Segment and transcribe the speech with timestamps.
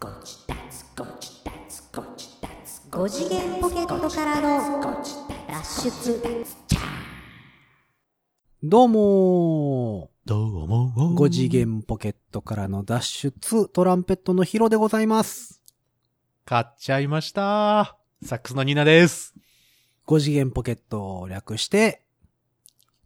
[0.00, 0.08] 5
[3.10, 4.80] 次元ポケットからの
[5.46, 6.46] 脱出
[8.62, 11.14] どうもどうもー。
[11.22, 15.62] 5次元ポケットからの脱出、トランペットのヒロでございます。
[16.46, 17.98] 買っちゃいました。
[18.24, 19.34] サックスのニーナです。
[20.06, 22.06] 5次元ポケットを略して、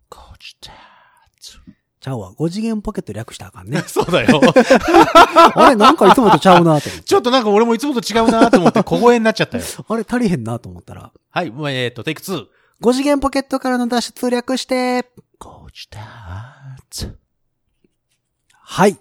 [0.09, 0.71] こちた
[2.05, 2.33] ちゃうわ。
[2.33, 3.83] 5次元ポケット略したらあかんね。
[3.89, 4.41] そうだよ。
[5.55, 6.91] あれなんかいつもとちゃうなと思って。
[7.01, 9.65] ちょっとなんか俺もいつもと違うなと思って小声になっちゃったよ。
[9.89, 12.47] あれ足りへんなと思ったら、はい、もうえっ、と、テイク2。
[12.83, 15.09] 5次元ポケットからの脱出略して、
[15.39, 16.01] こちた
[18.67, 18.97] はい。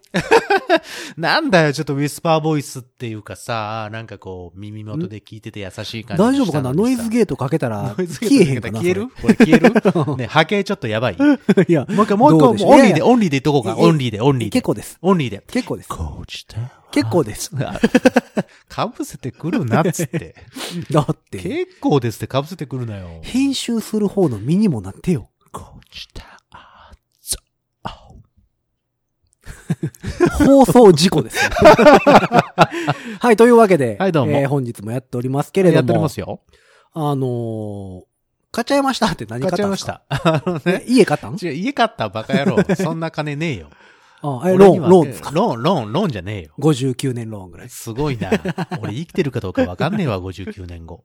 [1.16, 6.74] なんだよ、ちょっとウィスパーボイスっていうかさ、なんかこう、耳元で聞いてて優しい感じ大丈夫かな？
[6.74, 9.08] ノイズゲートかけたら、消えへんかな消える？
[9.08, 9.74] これ消える？
[10.18, 11.16] ね、波形ちょっとやばい。
[11.68, 12.72] いや、もう一回、どうでしょう？
[12.72, 13.78] オンリーで、オンリーで言っとこうか。
[13.78, 14.52] オンリーで、オンリーで。
[14.52, 14.98] 結構です。
[15.02, 15.42] オンリーで。
[15.48, 15.90] 結構です。
[15.90, 16.58] こちた？
[16.92, 17.50] 結構です。
[18.70, 20.36] かぶせてくるなっつって。
[20.92, 23.08] だって、結構ですってかぶせてくるなよ。
[23.22, 25.30] 編集する方の身にもなってよ。
[25.54, 26.33] こちた？
[30.46, 31.50] 放送事故ですね。
[33.20, 36.42] はい、というわけで、はいどうもえー本日もやっておりますけれども、やっておりますよ。
[36.94, 38.02] あのー
[38.52, 40.04] 買っちゃいましたって何買買っちゃいました。
[40.10, 40.84] あ のえね。
[40.88, 41.34] 家買ったん？
[41.42, 42.58] 違う、家買ったバカ野郎。
[42.76, 43.70] そんな金ねえよ。
[44.22, 45.32] あえ、ローン、ローンですか？
[45.34, 46.52] ローン、ローン、ローンじゃねえよ。
[46.60, 47.70] ?59 年ローンぐらい。
[47.70, 48.30] すごいな。
[48.80, 51.04] 俺生きてるかどうかわかんねえわ、59年後。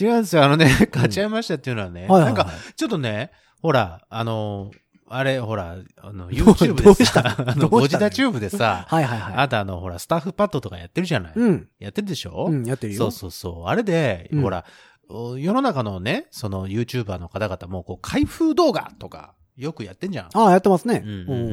[0.00, 0.44] 違うんですよ。
[0.44, 2.06] あのね、買っちゃいましたっていうのはね。
[2.06, 4.70] はいはいはいなんか、ちょっとね、ほら、あの、
[5.10, 9.34] あれ、ほら、あの、どう YouTube どでさうした、あの、ゴジダチューブでさ、はいはいはい。
[9.36, 11.32] あとあの、ほら、スタッフパッドとかやってるじゃない？
[11.34, 11.68] うん。
[11.78, 12.46] やってるでしょ？
[12.50, 12.98] うん、やってるよ。
[12.98, 13.64] そうそうそう。
[13.66, 14.64] あれで、うんほら、
[15.08, 20.28] お世の中のね、その YouTuber の方々も、こう、開封動画とか、よくやってんじゃん。
[20.34, 21.02] ああ、やってますね。
[21.04, 21.44] うんうんうんう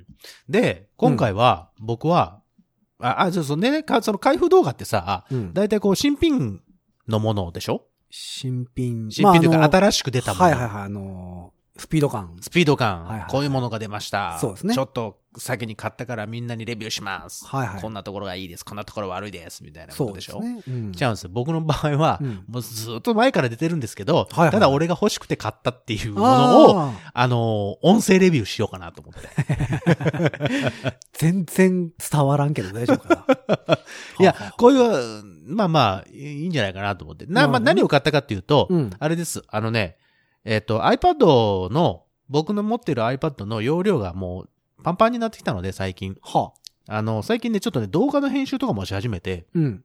[0.00, 0.06] ん
[0.48, 2.40] で、今回は、僕は、
[3.00, 5.52] あ、あ、そうそうね、かその開封動画ってさ、うん。
[5.52, 6.60] だいたいこう、新品
[7.08, 7.82] のものでしょ？
[8.08, 9.10] 新品。
[9.10, 10.44] 新品というか、新しく出たもの。
[10.44, 12.36] はいはいはい、あのースピード感。
[12.40, 14.38] スピード感、はいはいこういうものが出ました。
[14.38, 17.44] そうですねちょっと先に買ったからみんなにレビューします。
[17.46, 18.64] はいはいこんなところがいいです。
[18.64, 19.64] こんなところ悪いです。
[19.64, 20.38] みたいなこそとでしょ？
[20.38, 20.62] うですね。
[20.68, 20.74] うん。
[20.74, 21.30] 違うんですよ。
[21.32, 29.28] 僕の場合は、うんもうずっと前から出てるんですけど、はいはいただ俺が欲しくて買ったっていうものを、ああの、音声レビューしようかなと思って。
[29.28, 33.24] ー 全然伝わらんけど大丈夫か
[33.66, 33.78] な。
[34.20, 37.26] いやこういう、まあまあ、いいんじゃないかなと思って。
[37.26, 39.42] な、まあ何を買ったかっていうと、うんあれです。
[39.48, 39.96] あのね、
[40.44, 44.48] えっ、と、iPad の、僕の持ってる iPad の容量がもう
[44.84, 46.16] パンパンになってきたので、最近。
[46.22, 46.52] は
[46.88, 46.96] あ。
[46.96, 49.84] あの、最近ね、ちょっとね、動画の編集とかもし始めて、うん。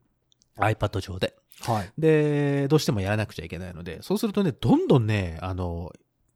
[0.58, 1.34] iPad 上で。
[1.60, 1.92] はい。
[1.98, 5.90] で、どうしてもやらなくちゃいけないので、そうするとね、どんどんね、あの、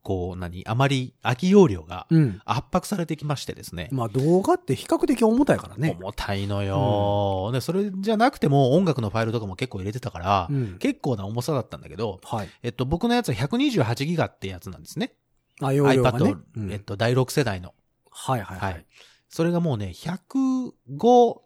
[0.05, 2.07] こう、何、あまり空き容量が
[2.45, 3.89] 圧迫されてきましてですね。
[3.91, 5.97] うん、まあ動画って比較的重たいからね。
[5.99, 15.15] 重たいのよ、うん、で、それじゃなくても音楽のファイルとかも結構入れてたから、うん、結構な重さだったんだけど、はい、えっと、僕のやつは128ギガってやつなんですね。
[15.61, 17.73] あ、容量が、ね、iPad、えっと、第6世代の。
[18.11, 18.73] はいはいはい。
[18.75, 18.87] はい、
[19.31, 20.71] それがもうね、105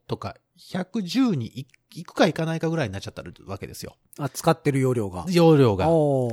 [0.08, 3.96] とか110に1行くか行かないかぐらいになっちゃったわけですよ。
[4.18, 5.24] あ、使ってる容量が。
[5.28, 5.86] 容量が。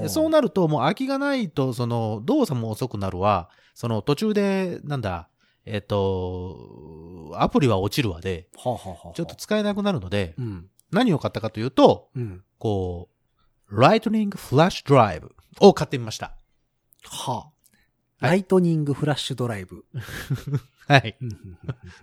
[0.10, 5.30] そうなると、もう空きがないと、その、動作も遅くなるわ、その、途中で、なんだ、
[5.66, 13.10] えっ、ー、と、アプリは落ちるわで、はあはあはあ、ちょっと使えなくなるので、うん、何を買ったかというと、うん、こ
[13.70, 16.36] う、ライトニングフラッシュドライブを買ってみました。
[17.04, 17.56] はあ。
[18.20, 19.86] ライトニングフラッシュドライブ。
[20.88, 21.18] はい。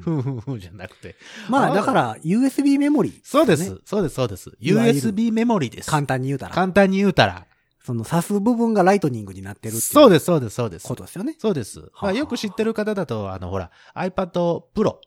[0.01, 1.17] ふんふんふんじゃなくて。
[1.49, 3.21] まあ、だから、USB メモリー。
[3.23, 3.81] そうです。
[3.85, 4.51] そうです、そうです。
[4.61, 5.91] USB メモリです。
[5.91, 6.55] 簡単に言うたら。
[6.55, 7.47] 簡単に言うたら。
[7.85, 9.81] その挿す部分がライトニングになってるって。
[9.81, 10.95] そうです、そうです、そうですこ。
[10.95, 11.37] とですよね。
[11.39, 11.81] そうです。
[12.01, 14.99] まあ、よく知ってる方だと、あの、ほら、iPad Pro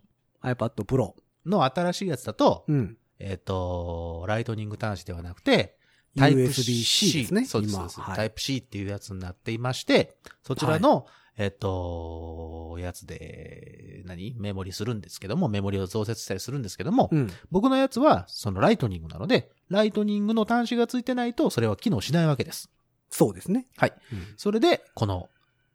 [0.42, 1.13] iPad Pro。
[1.46, 2.97] の新しいやつだと、うん。
[3.19, 5.78] えっ、と、ライトニング端子ではなくて、
[6.18, 7.46] タイプ USB-C ですね。
[7.46, 11.06] そうです、はいタイプ C っていうやつになっていまして、そちらの、
[11.38, 14.35] えっ、と、やつで、何？
[14.38, 17.30] メモリするんですけども、メモリを増設したりするんですけども、うん。
[17.51, 22.69] 僕のやつは、そのライトニングなので、ライトニングの端子がついてないと、それは機能しないわけです。
[23.10, 23.68] そうですね。
[23.77, 23.94] はい。
[24.13, 25.30] うんそれで、この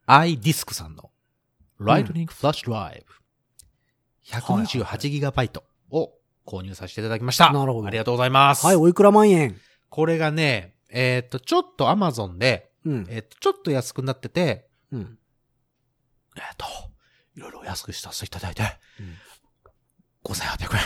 [0.07, 1.11] iDisk さんの
[1.79, 3.13] ライトニングフラッシュドライブ、
[4.25, 6.11] 128GB を
[6.45, 7.51] 購入させていただきました。
[7.51, 8.65] なるほどありがとうございます。
[8.65, 9.59] はい、おいくら万円？
[9.89, 13.07] これがね、えーっと、ちょっと Amazon で、うん。
[13.09, 15.17] えーっと、ちょっと安くなってて、うん。
[16.37, 16.65] えーっと、
[17.35, 18.63] いろいろ安くしたせていただいて、
[18.99, 19.17] うん
[20.23, 20.81] 5800円。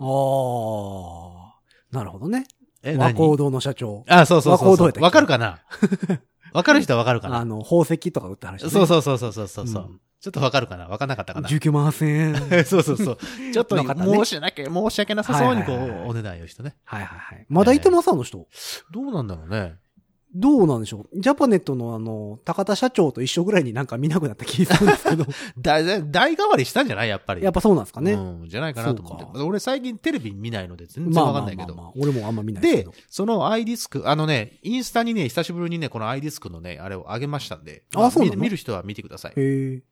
[0.00, 1.96] ああ。
[1.96, 2.46] なるほどね。
[2.82, 4.04] え、和何光堂の社長。
[4.08, 5.60] あ、そうそうそうそうわかるかな？
[6.54, 7.36] わかる人はわかるかな？
[7.38, 8.70] あの、宝石とか売って話、ね。
[8.70, 9.64] そうそうそうそうそうそう。
[9.84, 10.88] うちょっとわかるかな？
[10.88, 12.06] わかんなかったかな？19万8000
[12.56, 12.64] 円。
[12.64, 13.18] そうそうそう。
[13.52, 16.74] ちょっとね申し訳、申し訳なさそうにこはいはいはいはう、お値段をしてね。
[16.84, 17.46] はいはいはい。
[17.50, 18.48] まだいてますあの人。
[18.92, 19.76] どうなんだろうね。
[20.34, 21.20] どうなんでしょう？
[21.20, 25.26] ジャパネットのあの、高田社長と一緒ぐらいになんか見なくなった気がするんですけど。
[25.58, 27.08] 代替わりしたんじゃない？
[27.08, 27.42] やっぱり。
[27.42, 28.12] やっぱそうなんですかね。
[28.14, 29.38] うん、じゃないかなと思って。
[29.40, 31.74] 俺最近テレビ見ないので全然まあわかんないけど。
[31.74, 37.84] まあまあまあ、俺もあんま見ないですけでど。、その iDisk、あのね、インスタにね、久しぶりにね、この iDisk のね、あれを上げましたんで。
[37.92, 38.36] まあそうなの？
[38.36, 39.32] 見見る人は見てください。
[39.36, 39.82] へえ。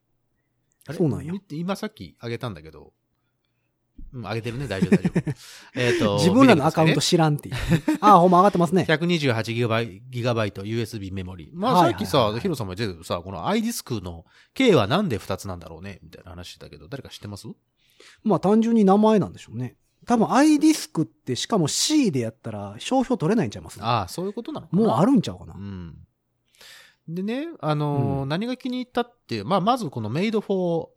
[0.86, 0.98] あれ？
[0.98, 2.93] そうなんや今さっき上げたんだけど。
[4.12, 5.34] うん、上げてるね、大丈夫、大丈夫。
[5.78, 6.16] えっと。
[6.18, 7.54] 自分らのアカウント知らんっていう。
[8.00, 8.88] ああ、ほんま上がってますねく。
[8.88, 11.50] ださいね128ギガバイギガバイト USB メモリ。
[11.54, 14.24] まあさっきさ、はいヒロさんも言ってたけどさ、この iDisk の
[14.54, 17.46] K はなんで2つなんだろうねみたいな話してたけど、誰か知ってます？
[18.24, 19.76] まあ単純に名前なんでしょうね。
[20.06, 23.78] 多分 iDisk ってしかも C でやったら商標取れないんちゃいます？
[23.82, 24.82] ああ、そういうことなのかな？
[24.82, 25.54] もうあるんちゃうかな？
[25.54, 25.58] う。
[25.58, 25.94] ん。
[27.08, 30.88] でね、あのーうん何が気に入ったって、まあ、まずこの made for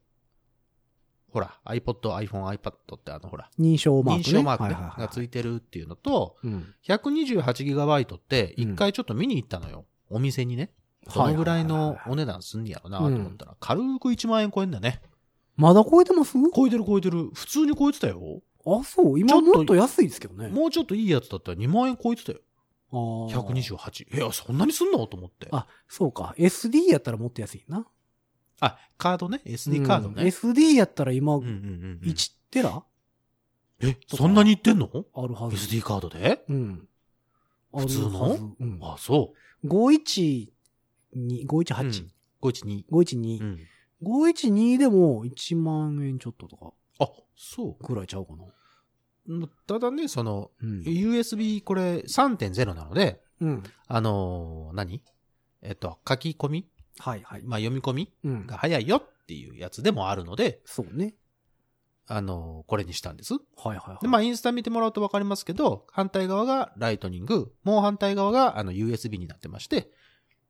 [1.33, 4.37] ほら、iPod、iPhone、iPad ってあの、ほら、認証マーク、ね。
[4.37, 6.73] 認証マークねはいはいはいがついてるっていうのと、うん。
[6.87, 9.85] 128GB って一回ちょっと見に行ったのよ。
[10.09, 10.71] お店にね。
[11.13, 15.01] どのぐらいのお値段すんねやろなと思ったら、軽く1万円超えんだね。
[15.55, 16.33] まだ超えてます？
[16.55, 17.29] 超えてる超えてる。
[17.33, 18.41] 普通に超えてたよ。
[18.65, 19.19] あ、そう。
[19.19, 20.47] 今もっと安いですけどね。
[20.49, 22.39] もうちょっといいやつだったら2万円超えてたよ。
[22.91, 23.27] あー
[23.75, 24.15] 128。
[24.15, 25.05] いや、そんなにすんの？
[25.07, 25.47] と思って。
[25.51, 26.35] あ、そうか。
[26.37, 27.85] SD やったらもっと安いな。
[28.65, 30.23] あ、カードね？SD カードね。
[30.23, 32.09] うん SD やったら今、うんうんうんうん。
[32.09, 32.83] 1テラ？
[33.81, 34.89] え、そんなにいってんの？
[35.13, 35.55] あるはず。
[35.57, 36.43] ?SD カードで？
[36.47, 36.87] うん。
[37.75, 38.07] 普通の？
[38.07, 38.79] あるはずうん。
[38.81, 39.33] あ、そ
[39.65, 40.47] 512、
[41.13, 41.17] う。
[41.17, 42.05] 518、
[42.41, 42.85] 512。
[42.91, 43.59] 512、うん。
[44.03, 48.43] 512でも1万円ちょっととかあ、そぐらいちゃうかな。
[49.45, 49.49] う。
[49.67, 50.79] ただね、その、うん。
[50.81, 53.63] USB これ3.0なので、うん。
[53.87, 55.01] あのー何？
[55.61, 56.67] えっと、書き込み
[56.99, 57.41] はいはい。
[57.43, 58.47] まあ、読み込みうん。
[58.47, 61.15] が早いよっていうやつでもあるので、そうね。
[62.05, 63.33] あのーこれにしたんです。
[63.33, 63.97] はいはいはい。
[64.01, 69.89] で、まあ、インスタ見てもらうとわかりますけど、反対側がライトニング、もう反対側があの USB になってまして、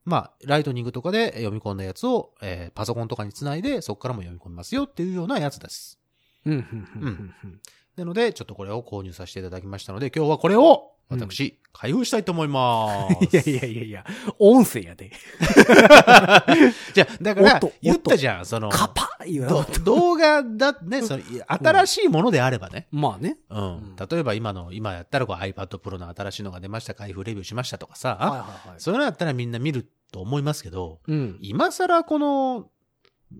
[0.06, 6.00] まあ、ライトニングとかで読み込んだやつを、えーパソコンとかにつないで、そこからも読み込みますよっていうようなやつです。
[6.46, 7.62] うん、うん、うんうんうん。
[7.96, 13.26] なので、ちょっとこれを購入させていただきましたので、今日はこれを、私、開封したいと思います。
[13.36, 14.06] いやいやいやいや、
[14.40, 15.12] 音声やで。
[16.94, 19.66] じゃあ、だから言ったじゃん、その、カパー言うどな。
[19.84, 22.88] 動画だ、ね、その、新しいものであればね。
[22.92, 23.38] まあね。
[23.50, 23.64] うん。
[23.64, 28.40] うん例えば今の、今やったらこう iPad Pro の新しいのが出ました、開封レビューしましたとかさ、はいはい
[28.70, 28.80] はい。
[28.80, 31.38] そういうのやったらみんな見ると思いますけど、うん。
[31.42, 32.70] 今更この、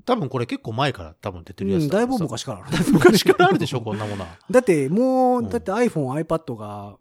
[0.06, 2.78] 多分これ結構前から多分出てるやうん、だいぶ昔からある。
[2.92, 4.30] 昔からあるでしょ、こんなものは。
[4.50, 6.98] だってもう、うんだって iPhone、iPad が、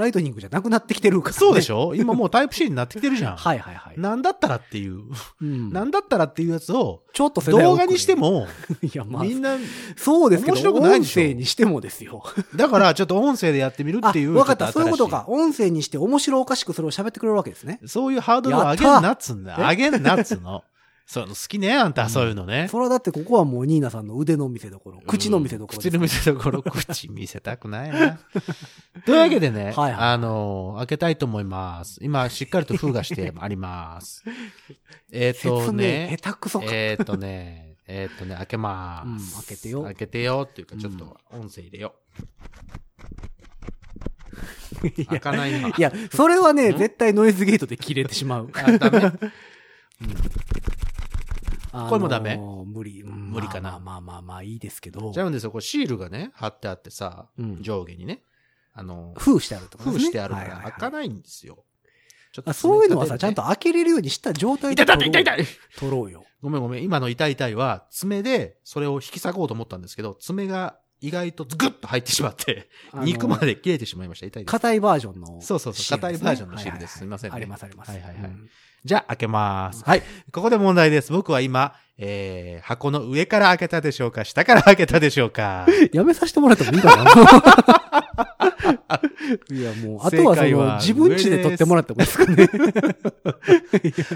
[0.00, 1.38] ライトニングじゃなくなってきてるから、ね。
[1.38, 1.94] そうでしょ？
[1.94, 3.36] 今もうタイプ C になってきてるじゃん。
[3.38, 4.00] はいはいはい。
[4.00, 5.02] なんだったらっていう、
[5.40, 8.46] うんなんだったらっていうやつを、ちょっと動画にして、も、
[8.82, 9.56] いやまあ、みんな、
[9.96, 11.22] そうですけど、面白くない音でしょ？
[11.22, 12.22] 声にしてもですよ。
[12.56, 14.34] だからちょっと音声でやってみるあ、っていう。
[14.34, 14.72] わかった。
[14.72, 15.24] そういうことか。
[15.28, 17.80] 音声にして面白おかしくそれを喋ってくれるわけですね。
[17.86, 19.56] そういうハードルを上げんなっつんだ。
[19.58, 20.62] 上げんなっつうの。
[21.10, 22.68] そう、好きね、あんた、そういうのね。
[22.70, 28.20] それはだってここはもうニーナさんの腕の見せ所、口の見せ所口の見せ所、口見せたくないな。
[29.04, 31.98] というわけでね、はいはいあのー開けたいと思います。
[32.00, 34.22] 今、しっかりと封がしてあります。
[35.10, 36.66] えっとね、下手くそか。
[36.70, 39.18] えっとね、えっとね、開けまうん。
[39.18, 41.96] 開けてよ開けてよっていうか、ちょっと音声入れよ
[44.86, 44.90] う。
[45.06, 45.70] 開かないな。
[45.70, 46.78] いや、それはね、ん？
[46.78, 48.50] 絶対ノイズゲートで切れてしまう。
[48.54, 49.12] あ、ダメ
[51.72, 52.36] あのーこれもダメ？
[52.36, 53.02] 無理。
[53.02, 53.72] うん無理かな？
[53.72, 55.20] まあまあまあまあいいですけどち。
[55.20, 55.50] ゃうんですよ。
[55.50, 58.22] これシールがね、貼ってあってさ、うん上下にね。
[58.72, 59.92] あの、封してあるとか、ね。
[59.92, 61.64] 封してあるから開かないんですよ。
[62.32, 65.46] ちょっあそういうのはさ、ちゃんと開けれるようにした状態痛で痛い痛い痛い
[65.76, 66.24] 取ろうよ。
[66.40, 66.84] ごめんごめん。
[66.84, 74.26] 今の痛い痛いは、爪でそれを引き裂こうと思ったんですけど、爪が意外とグッと入ってしまって、肉まで切れてしまいました。
[74.26, 74.50] 痛いです。
[74.52, 75.40] 硬いバージョンの。
[75.40, 77.90] そうそうそう硬いバージョンのシールですすはいはいはいすいませんねありますあります。
[77.90, 78.48] はいはいはいうん
[78.82, 79.84] じゃあ、開けます。
[79.84, 80.02] はい。
[80.32, 81.12] ここで問題です。
[81.12, 85.66] 僕は今、えー、箱の上から開けたでしょうか下から開けたでしょうか？
[85.92, 87.04] やめさせてもらってもいいかな？
[89.50, 92.48] いや、もう、あとはその正解は、自分家で撮ってもらってもいいですかね。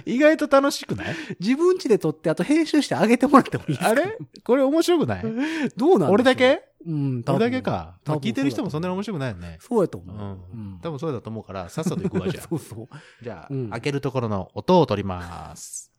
[0.06, 1.14] 意外と楽しくない？
[1.40, 4.18] 自分家で撮って、あと編集してあげてもらってもいいですかあれ？
[4.44, 5.22] これ面白くない？
[5.22, 6.62] どうなんでしょう俺だけ？
[6.86, 7.98] うん、多分俺だけか。
[8.04, 9.58] 多分聞いてる人もそんなに面白くないよね。
[9.60, 10.16] そうやと思う。
[10.16, 10.22] うん。
[10.30, 12.56] うん多分そうだと思うから、さっさと行くわ、じゃあ そ。
[12.56, 12.88] うそう。
[13.24, 15.90] じゃあ、うん開けるところの音を取ります。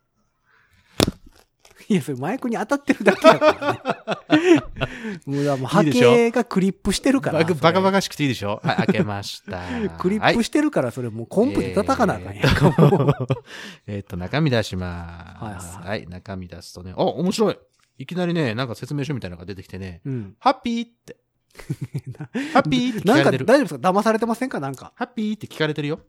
[1.87, 4.61] いや、それマイクに当たってるだけやからね。
[5.25, 7.39] もうだからもう波形がクリップしてるから。
[7.39, 7.91] バカバカバカ。
[7.93, 8.59] カしくていいでしょ？
[8.63, 9.62] はい、開けました。
[9.97, 13.27] クリッはいプしてるから、それもうコンプで叩かなあかんやんか、
[13.88, 15.77] えっ と、中身出します。
[15.77, 17.57] はいはいはい、中身出すとね、お、面白い。
[17.97, 20.35] いきなりね、なんか説明書みたいなのが出てきてね、うん。
[20.39, 21.17] ハッピーって。
[22.53, 23.45] ハッピーって聞なんか大かれてる。
[23.45, 23.89] 丈夫ですか？
[23.91, 24.59] 騙されてませんか？
[24.59, 24.91] なんか。
[24.95, 26.00] ハッピーって聞かれてるよ。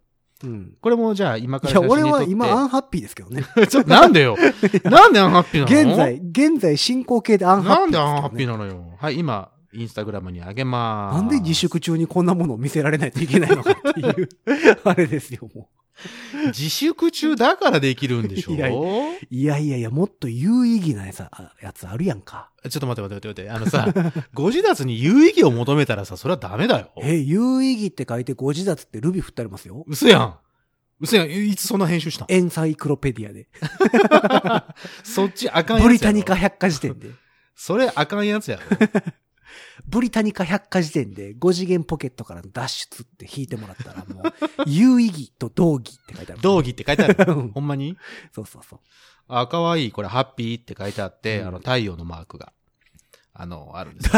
[0.45, 0.75] うん。
[0.81, 2.25] これもじゃあ今かいや、ら写真に撮って。
[2.25, 3.43] 俺は今アンハッピーですけどね。
[3.69, 4.37] ちょっとなんでよ。
[4.85, 5.93] なんでアンハッピーなの？
[5.95, 7.99] 現在、現在進行形でアンハッなんピーですけど、ね。
[7.99, 8.97] でアンハッピーなのよ。
[8.99, 11.23] はい、今、インスタグラムにあげまーす。
[11.23, 14.29] なんで自粛中にこんなものを見せられないといけないのかっていう、
[14.85, 15.69] あれですよ、も
[16.49, 18.53] 自粛中だからできるんでしょ？
[18.53, 19.27] いやいちう。
[19.31, 22.51] いやいやいや、もっと有意義なやつあやつあるやんか。
[22.77, 23.81] ょっと待って待って待って待って。
[23.81, 26.91] あのさ、 ご自立に有意義を求めたらさ、それはダメだよ。
[27.03, 29.85] え、有意義って書いてご自立ってルビ振ってありますよ。
[29.87, 30.37] 嘘やん。
[31.01, 31.31] 嘘やん。
[31.31, 32.27] いつそんな編集したん？
[32.29, 33.49] エンサイクロペディアで。
[35.05, 37.11] そっちあかんやつやろブリタニカ百科事典で。
[37.55, 38.63] それあかんやつやろ。
[39.87, 44.33] ブリタニカ百科事典で5次元ポケットからの脱出って引いてもらったらもう、
[44.67, 46.41] 有意義と道義って書いてある。
[46.43, 47.33] 道義って書いてある。
[47.35, 47.97] う んほんまに？
[48.35, 48.81] そうそうそう。
[49.29, 49.93] あ、かわいい。
[49.93, 52.53] これ、ハッピーって書いてあって、うんあの、太陽のマークが、
[53.35, 54.11] あの、あるんです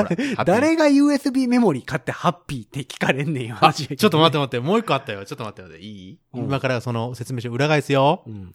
[0.45, 3.57] 誰が USB メモリー買ってハッピーって聞かれんねんよ。
[3.61, 5.25] あ、ちょっと待ってっ待って、もう一個あったよ。
[5.25, 8.23] ちょっと待って待って、いい、うん今からその説明書裏返すよ。
[8.27, 8.31] て。
[8.31, 8.53] うん。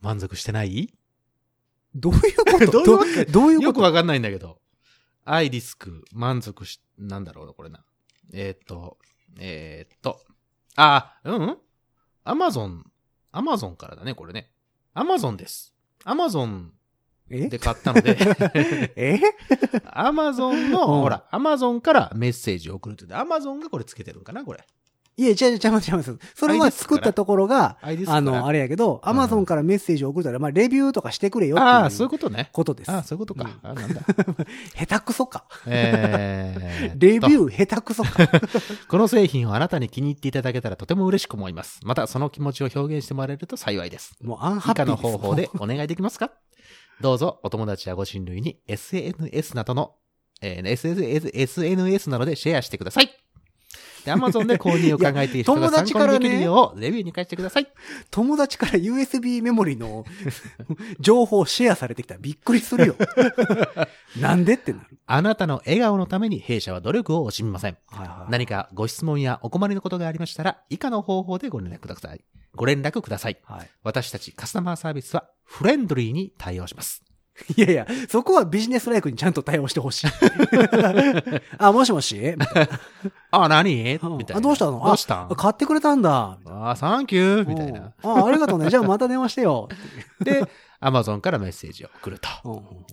[0.00, 0.92] 満足してない？
[1.94, 2.82] どういうこと？
[2.82, 3.66] どういうことどういうこと？
[3.66, 4.58] よくわかんないんだけど。
[5.24, 7.84] アイリスク、満足し、なんだろうな、これな。
[8.32, 8.98] えーっと、
[9.38, 10.20] えーっと、
[10.76, 11.58] あ、うん
[12.24, 12.84] アマゾン、
[13.32, 14.50] アマゾンからだね、これね。
[14.94, 15.74] アマゾンです。
[16.04, 16.72] アマゾン
[17.30, 17.48] え？
[17.48, 18.16] で買ったので、
[18.96, 19.20] え？
[19.84, 24.66] アマゾンの、うんほら、アマゾンからメッセージを送るって言って、アマゾンがこれつけてるんかな、これ。
[25.16, 26.18] いや、違う違う違う違う。
[26.34, 27.76] それは作ったところが、
[28.06, 32.48] あの、あれやけど、アマゾンからメッセージを送ったら、まあ、レビューとかしてくれよってああ、そういういうことね。
[32.52, 32.90] ことです。
[32.90, 33.44] ああ、そういうことか。
[33.44, 34.00] うんあなんだ。
[34.78, 35.44] 下手くそか。
[35.66, 38.10] えー、レビュー下手くそか。
[38.88, 41.80] この製品をあなたに気に入っていただけたらとても嬉しく思います。
[41.84, 44.16] またその気持ちを表現してもらえると幸いです。
[44.22, 46.30] もうアンハッピーです以下の方法でお願いできますか？
[47.00, 49.94] どうぞお友達やご親類に SNS などの、
[50.42, 53.10] えー SNS, SNS などでシェアしてください。
[54.04, 57.66] で、Amazon で購入を考えている人が友参考達からねにできるようレビューに返してください。
[58.10, 60.04] 友達から USB メモリの
[61.00, 62.96] 情報シェアされてきたらびっくりするよ。
[64.20, 64.98] なんでってなる。
[65.06, 67.76] あなたの笑顔のために弊社は努力を惜しみません。
[67.88, 68.30] はいはい。
[68.30, 72.20] 何かご質問やお困りのことがありましたら、以下の方法でご連絡ください。
[72.54, 73.38] ご連絡ください。
[73.44, 73.70] はい。
[73.82, 77.02] 私たちカスタマーサービスはフレンドリーに対応します。
[77.56, 80.06] いやいや、そこはビジネスライクにちゃんと対応してほしい。
[81.58, 82.14] あ、もしもし？
[82.36, 82.68] みたい
[83.30, 84.14] あ、何みたな。
[84.16, 84.36] いな。
[84.36, 84.82] あ、どうしたの？
[84.84, 85.32] どうしたん？
[85.32, 86.38] あ買ってくれたんだ。
[86.46, 87.92] あ、サンキューみたいな。
[88.02, 88.68] うんあ、ありがとうね。
[88.70, 89.68] じゃあまた電話してよ。
[90.20, 90.44] で、
[90.80, 92.28] アマゾンからメッセージを送ると。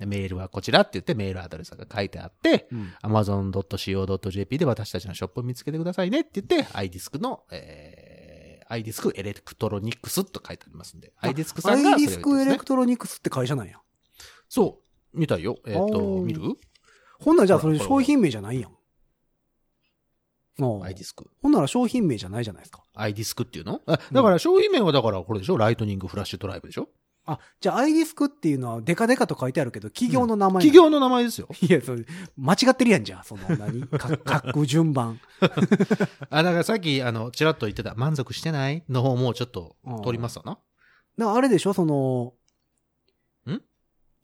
[0.05, 12.65] メールはこちらって言ってメールアドレスが書いてあって、うん amazon.co.jp で私たちのショップを見つけてくださいねって言って、iDisk の、えー、iDisk エレクトロニクスと書いてありますんで、iDisk さんがアイリそれを言ってますねスクエレク。
[12.65, 13.79] トロニクスって会社なんや。
[14.49, 14.81] そ
[15.13, 15.57] う、見たよ。
[15.65, 16.41] えっ、ー見る？
[17.19, 18.71] ほんならじゃあそれ商品名じゃないやん。
[20.59, 21.25] おう ?iDisk。
[21.41, 22.83] ほんなら商品名じゃないじゃないですか。
[22.95, 23.81] iDisk っていうの？
[23.85, 25.57] あだから商品名はだからこれでしょ？
[25.57, 26.89] ライトニングフラッシュドライブでしょ？
[27.29, 31.49] あ、じゃあアイリスクっていうのはデカデカと書いてあるけど、企業の名前、企業の名前ですよ。
[31.61, 32.05] いや、それ、
[32.37, 33.23] 間違ってるやんじゃん。
[33.25, 35.19] その何、 か書く順番。
[36.31, 39.75] あ、だからさっき、あの、ちらっと言ってた、満足してないの方もちょっと
[40.05, 40.57] 取りますわな。
[41.17, 41.73] なあれでしょ？
[41.73, 42.33] その、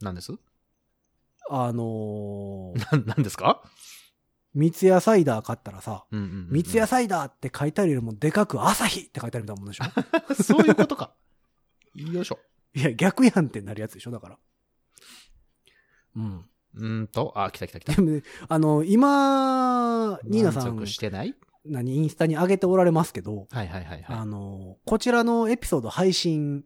[0.04, 0.34] なんです？
[1.50, 3.64] あのー、 なん、なんですか？
[4.54, 9.84] 三ツ矢サイダー買ったらさ、うんうんうんうん三ツ矢サイダーって書いてあるよりもでかく朝日って書いてあるみたいなもんでしょ？
[10.44, 11.14] そういうことか。
[11.96, 12.40] よいしょ。
[12.76, 14.12] いや、逆やんってなるやつでしょ？
[14.12, 14.38] だから。
[16.16, 16.46] うん。
[16.76, 18.02] うーんと、あ、来た来た来たで。
[18.02, 21.36] もね、あの、今、ニーナさんしてない？
[21.66, 26.66] 何、インスタに上げておられますけど、はいはいはいはあの、こちらのエピソード配信、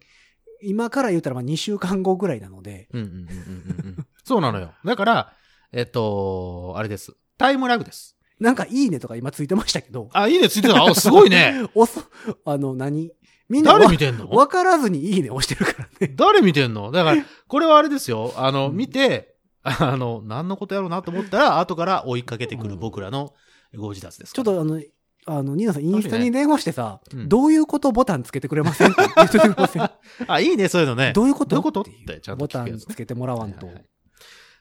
[0.62, 2.98] 今から言ったらまあ2週間後ぐらいなので、い。
[2.98, 4.08] うんうんうんうんうんうん。
[4.24, 4.74] そうなのよ。
[4.86, 5.34] だから、
[5.72, 7.16] えっと、あれです。
[7.38, 8.16] タイムラグです。
[8.40, 10.84] なんかいいねとか今ついてましたけど、あ、いいねついてた。
[10.84, 11.68] あ、すごいね。
[11.74, 12.02] おそ、
[12.46, 13.12] あの、何？
[13.50, 14.30] みんなわ誰見てんの？
[14.30, 16.14] わからずにいいね押してるからね。
[16.16, 16.92] 誰見てんの？
[16.92, 18.34] だから、これはあれですよ。
[18.36, 23.34] あの、うん見て、あの、何のことやろうなと思ったら、後から追いかけてくる僕らの
[23.76, 24.46] ご自立ですから。
[24.46, 24.82] ちょっとあの、
[25.30, 29.90] あの、ニーナさんインスタに電話してさ、うんどういうことボタンつけてくれませんって 言ってくれません？
[30.28, 31.12] あ、いいね、そういうのね。
[31.14, 31.56] どういうこと？
[31.56, 31.82] どういうこと？
[31.82, 33.68] っててちゃんとボタンつけてもらわんと。
[33.68, 33.86] はい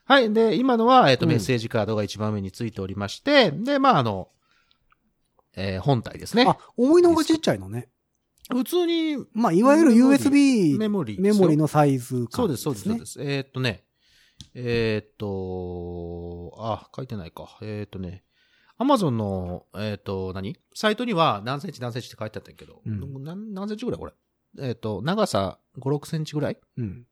[0.09, 0.33] はい。
[0.33, 4.29] で、今のは、えっ、と、うんメッセージカードが一番上についておりまして、で、まあ、あの、
[5.57, 6.45] えー本体ですね。
[6.47, 7.89] あ、思いのほかちっちゃいのね。
[8.53, 13.07] 普通にまあ、いわゆる USB メモリーメモリのサイズ感そうです、そうです、そうねで。
[13.07, 13.19] す。
[13.21, 13.85] えーっとね、
[14.55, 17.59] えーっと、あ、書いてないか。
[17.63, 18.23] えーっとね、
[18.79, 20.57] アマゾンの、えーっと、何？
[20.75, 24.13] サイトには何センチ何センチって書いてあったけど、うん何何センチぐらいこれ？
[24.59, 26.59] えーっと、長さ5、6センチぐらい？
[26.77, 27.07] うん。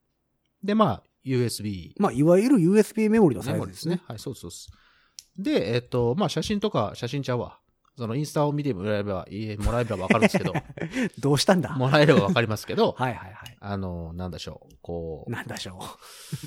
[0.62, 4.00] で、まあ、USB まあ、いわゆる USB メモリのサメイズでねモリですすね。。
[4.06, 4.70] はい、そうそうです。
[5.38, 7.58] で、えっと、まあ、写真とか、写真ちゃうわ。
[7.96, 10.52] そのインスタを見てもらえれば、いえもらえればわかるんですけど、
[11.18, 11.70] どうしたんだ？
[11.76, 13.56] もらえればわかりますけど、 はいはいはい。
[13.60, 15.80] あの、なんでしょう、こう、なんだしょ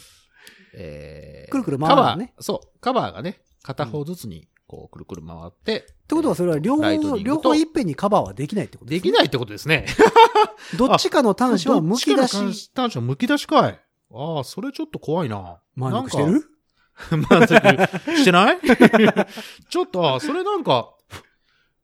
[0.75, 5.79] えーくるくる回るのねカバー、そう、カバーがね、片方ずつに、こう、くるくる回って。
[5.79, 5.83] う。
[5.83, 8.99] ってことはそれは両方、両方いっぺんにカバーはできないってことい。
[8.99, 9.85] できないってことですね。
[10.77, 13.79] どっちかの端子はむき出どっちかのし、端子はむき出しかい。
[14.13, 15.59] ああ、それちょっと怖いな。
[15.75, 16.43] 満足してる？
[17.29, 17.55] 満足
[18.17, 18.59] してない？
[19.69, 20.93] ちょっと、あそれなんか、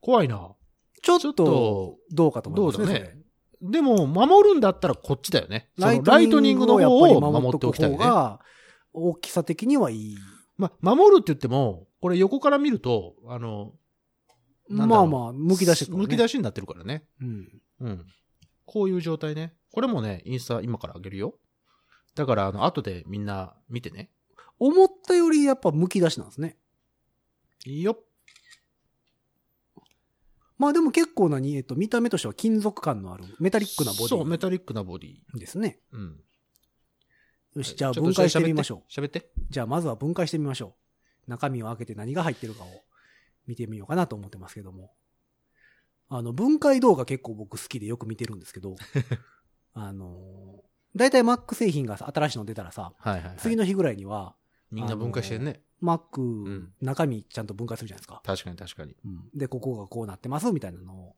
[0.02, 0.52] 怖いな。
[1.02, 2.86] ちょっとと、どうかと思いますね。
[2.86, 3.24] どうだね
[3.62, 5.70] でも、守るんだったらこっちだよね。
[5.78, 8.06] ライトニングの方を守っておきたいよね。
[8.06, 8.42] が、
[8.94, 10.18] 大きさ的にはいい。
[10.82, 13.74] まあ、守るって言っても、これ横から見ると、あの、
[14.70, 16.32] まあまあ、むき出し、むき出し。
[16.32, 17.06] しになってるからね。
[17.22, 17.62] うん。
[17.82, 18.06] うん。
[18.66, 19.54] こういう状態ね。
[19.72, 21.36] これもね、インスタ今からあげるよ。
[22.16, 24.10] だから、あの、後でみんな見てね。
[24.60, 26.58] 思ったよりやっぱむき出しなんですね。
[27.66, 28.00] いいよ。
[30.58, 34.08] まあでも結構なに、えっと、見た目としては金属感のあるメタリックなボディ。
[34.08, 35.38] そう、メタリックなボディ。
[35.38, 35.80] ですね。
[35.92, 36.22] うん。
[37.56, 38.92] よし、じゃあ分解してみましょう。
[38.92, 39.30] 喋って。
[39.50, 40.76] じゃあまずは分解してみましょ
[41.28, 41.30] う。
[41.30, 42.68] 中身を開けて何が入ってるかを
[43.48, 44.92] 見てみようかなと思ってますけども。
[46.10, 48.76] あの、分解動画結構僕好きでよく見てるんですけど、
[49.74, 53.38] あのー、だいたい Mac 製品が新しいの出たらさ、はいはい、はい。
[53.38, 54.36] 次の日ぐらいには、
[54.72, 55.62] みんな分解してんね。
[55.82, 58.22] Mac、ん中身ちゃんと分解するじゃないですか。
[58.24, 58.96] 確かに確かに。
[59.06, 61.16] うんで、ここがこうなってますみたいなのを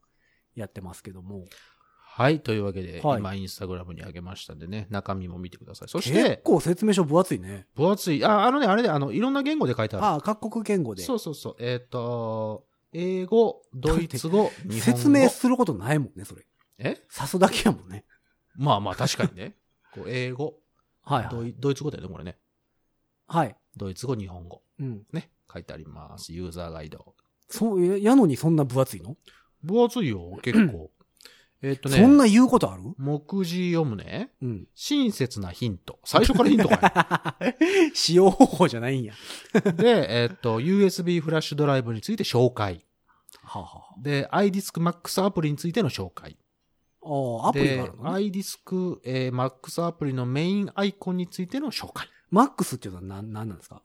[0.56, 1.46] やってますけども。
[2.17, 2.39] はい。
[2.39, 5.89] というわけで、はい今インスタグラムにあげましたんでね、中身も見てください。
[5.89, 7.67] そし結て、構説明書分厚いね。
[7.75, 8.24] 分厚い。
[8.24, 10.05] あ、あのね、あれで、あの、いろんな言語で書いてある。
[10.05, 11.03] ああ、各国言語で。
[11.03, 11.55] そうそうそう。
[11.60, 15.00] えっ、と、英語、ドイツ語、日本語。
[15.00, 16.45] 説明することないもんね、それ。
[16.77, 16.95] え？
[17.13, 18.05] 刺すだけやもんね。
[18.55, 19.57] まあまあ確かにね。
[19.93, 20.62] こう英語
[21.03, 21.36] はいはい。
[21.36, 22.38] ドイ、ドイツ語だよね、これね。
[23.27, 23.57] はい。
[23.75, 24.63] ドイツ語、日本語。
[24.79, 25.05] うん。
[25.12, 25.31] ね。
[25.53, 26.31] 書いてあります。
[26.31, 27.13] ユーザーガイド。
[27.50, 29.17] そう、ややのにそんな分厚いの、
[29.62, 30.91] 分厚いよ、結構。
[31.67, 31.97] えっとね。
[31.97, 32.84] そんな言うことある？
[32.97, 34.32] 目次読むね。
[34.41, 34.67] うん。
[34.75, 35.99] 親切なヒント。
[36.04, 37.38] 最初からヒントか
[37.93, 39.13] 使用方法じゃないんや。
[39.13, 39.17] い。
[39.73, 42.86] で、えっと、USB フラッシュドライブについて紹介。
[43.43, 46.38] はあ、はで、iDisk Max アプリについての紹介。
[47.04, 48.10] あ、ああ、アプリがあでるの、ね。
[48.30, 52.08] iDisk、えー Max アプリのメインアイコンについての紹介。
[52.32, 53.82] マックスっていうのは何、何なんですか？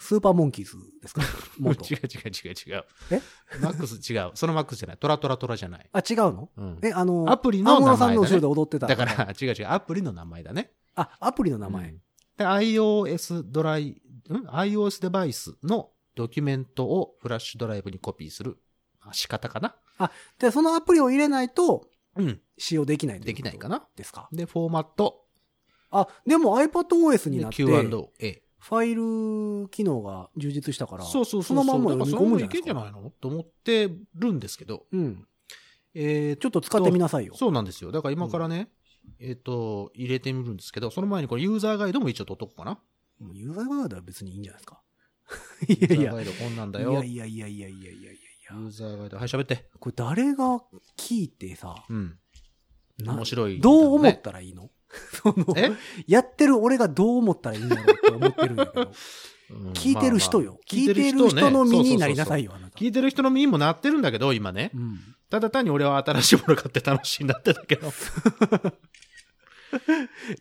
[0.00, 1.22] スーパーモンキーズですか？
[1.58, 1.94] もっと違。
[1.96, 2.84] う違う違う違う。
[3.10, 3.22] え？
[3.60, 4.30] マックス違う。
[4.34, 4.96] そのマックスじゃない。
[4.98, 5.88] トラトラトラじゃない。
[5.92, 6.50] あ、違うの？
[6.56, 6.78] うん。
[6.82, 8.86] え、あの、アプリの名前だねさんの後ろで踊ってた。
[8.86, 9.66] だから、違う違う。
[9.68, 10.72] アプリの名前だね。
[10.94, 11.90] あ、アプリの名前。
[11.90, 12.00] うん
[12.36, 18.56] で、iOS ドライ、ん ?iOS デバイスのドキュメントをフラッシュドライブにコピーする
[19.02, 19.76] あ仕方かな。
[20.38, 21.86] で、そのアプリを入れないと
[22.16, 22.40] うん。
[22.56, 23.86] 使用できないできないかな。
[23.94, 24.28] ですか？
[24.32, 25.26] で、フォーマット。
[25.90, 28.42] あ、でも iPadOS にで、なって、Q&A。
[28.60, 28.94] ファイ
[29.62, 32.68] ル機能が充実したから、そうそうそうそのまんま読み込むんじゃないですか？
[32.68, 33.10] そのままいけんじゃないの？
[33.20, 35.26] と思ってるんですけど、うん。
[35.94, 37.34] えー、ちょっと使ってみなさいよ。
[37.34, 37.90] そうなんですよ。
[37.90, 38.70] だから今からね、
[39.20, 42.78] うん、えっ、ー、と、入れてみるんですけど、その前にこれユーザーガイドも一応取っとこうかな。
[43.32, 44.82] ユーザーガイドは別にいいんじゃないですか？
[45.66, 45.96] いやいや。
[45.96, 46.92] ユーザーガイドこんなんだよ。
[46.92, 48.56] いやいやいやいやいやいやいや。
[48.56, 49.68] ユーザーガイド、はい、喋って。
[49.78, 50.60] これ誰が
[50.96, 52.18] 聞いてさ、うん。
[53.02, 54.70] 面白い、ね、どう思ったらいいの？
[55.22, 55.72] そのえ？
[56.06, 58.82] やってる俺がどう思ったらいいんだろうって思ってるんだけど。
[58.82, 58.88] うん
[59.74, 60.60] 聞いてる人よ。
[60.64, 62.52] 聞いてる人の身になりなさいよ。
[62.76, 64.70] 聞いてる人の身にもなってるんだけど、今ね。
[64.72, 65.00] うん。
[65.28, 67.92] ただ単に俺は新しいもの買って楽しいんだってだけど。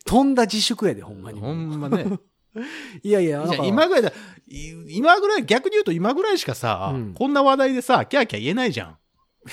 [0.05, 1.39] 飛んだ自粛やで、ほんまに。
[1.39, 2.19] ほんまね。
[3.03, 4.11] いやいや、今ぐらいだ、
[4.47, 8.97] い今ぐらい、逆に言うと今ぐらいしかさ、うんこんな話題でさ、キャーキャー言えないじゃん。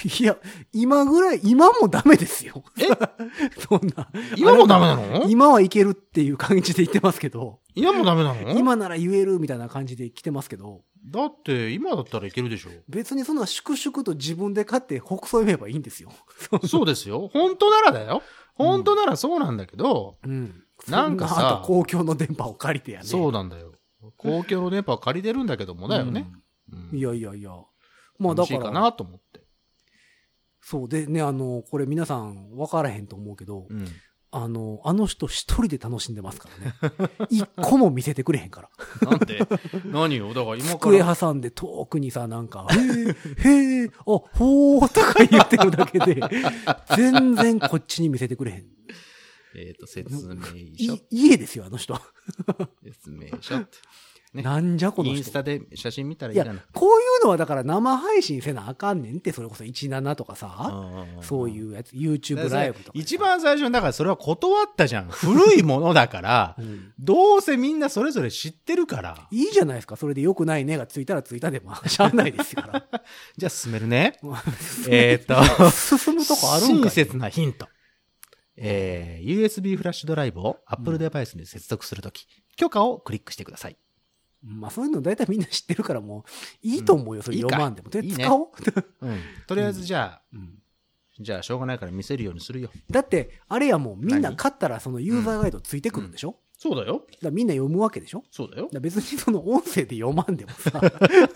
[0.05, 0.37] いや、
[0.73, 2.63] 今ぐらい、今もダメですよ。
[2.79, 2.87] え？
[3.61, 4.11] そんな。
[4.37, 5.25] 今もダメなの？
[5.29, 8.59] 今はいけるっていう感じで言ってますけど、今もダメなの？
[8.59, 12.71] 今なら言えるみたいな感じで来てますけど、だって、今だったらいけるでしょ。
[12.89, 16.11] 別にそんな粛々と自分で買って北総読めばいいんですよ。
[16.69, 17.31] そうですよ。
[17.33, 18.23] 本当ならだよ。
[18.55, 20.63] 本当ならそうなんだけど、うん。
[20.89, 23.07] なんかさ公共の電波を借りてやね。
[23.07, 23.73] そうなんだよ。
[24.17, 26.27] 公共の電波は借りてるんだけどもだよね。
[26.73, 27.51] うんうんいやいやいや。
[28.19, 29.46] まあだか、楽しいからなと思って。
[30.69, 33.87] そうでね、あの、これ皆さん分からへんと思うけど、うん。
[34.33, 37.27] あの、あの人一人で楽しんでますからね。
[37.31, 39.09] 一個も見せてくれへんから。
[39.09, 39.39] なんで？
[39.85, 41.15] 何よだから今か机ら。
[41.15, 46.21] 挟んで遠くにさ、なんか、へえ、へえ、あ、ほーとか言ってるだけで、
[46.97, 48.67] 全然こっちに見せてくれへん。
[49.57, 51.07] えっ、と、説明書い。
[51.11, 51.97] 家ですよ、あの人。
[52.83, 53.79] 説明書って。
[54.37, 55.17] ねなんじゃこの人。
[55.17, 56.47] インスタで写真見たらいいやい？
[56.47, 62.91] かな。、こういうのはだから生配信せなあかんねんって、それこそ17とかさ、そうういうやつ、YouTube ライブとか。
[62.95, 65.09] 一、番最初に、だからそれは断ったじゃん。
[65.09, 69.29] 古いものだから う、んどうせみんなそれぞれ知ってるから。
[69.31, 69.97] いいじゃないですか。
[69.97, 73.01] それで良くないねがついたらついたでも、 しゃあないですから。
[73.37, 74.19] じゃあ進めるね。
[74.23, 74.45] ま あ
[74.89, 75.35] えっと、
[75.71, 77.67] 進むとこあるんかい親切なヒント。
[78.57, 83.77] えー、USB フラッシュドライブを Apple デバイスに接続するとき、許可をクリックしてください。
[84.47, 86.25] まあそういうの大体みんな知ってるからも
[86.65, 87.91] う、いいと思うよ、それ読まんでも。
[87.91, 88.49] とりあえず使おう。
[89.03, 89.19] うん。
[89.47, 90.59] とりあえずじゃあ、うん
[91.19, 92.69] じゃあしょうがないから見せるようにするよ。
[92.91, 97.07] だって、あれやもん、みんな何買ったらそのユーザーガイドついてくるんでしょ、そうだよ。
[97.23, 98.23] だみんな読むわけでしょ？
[98.31, 100.79] そうだよだ別にその音声で読まんでもさ、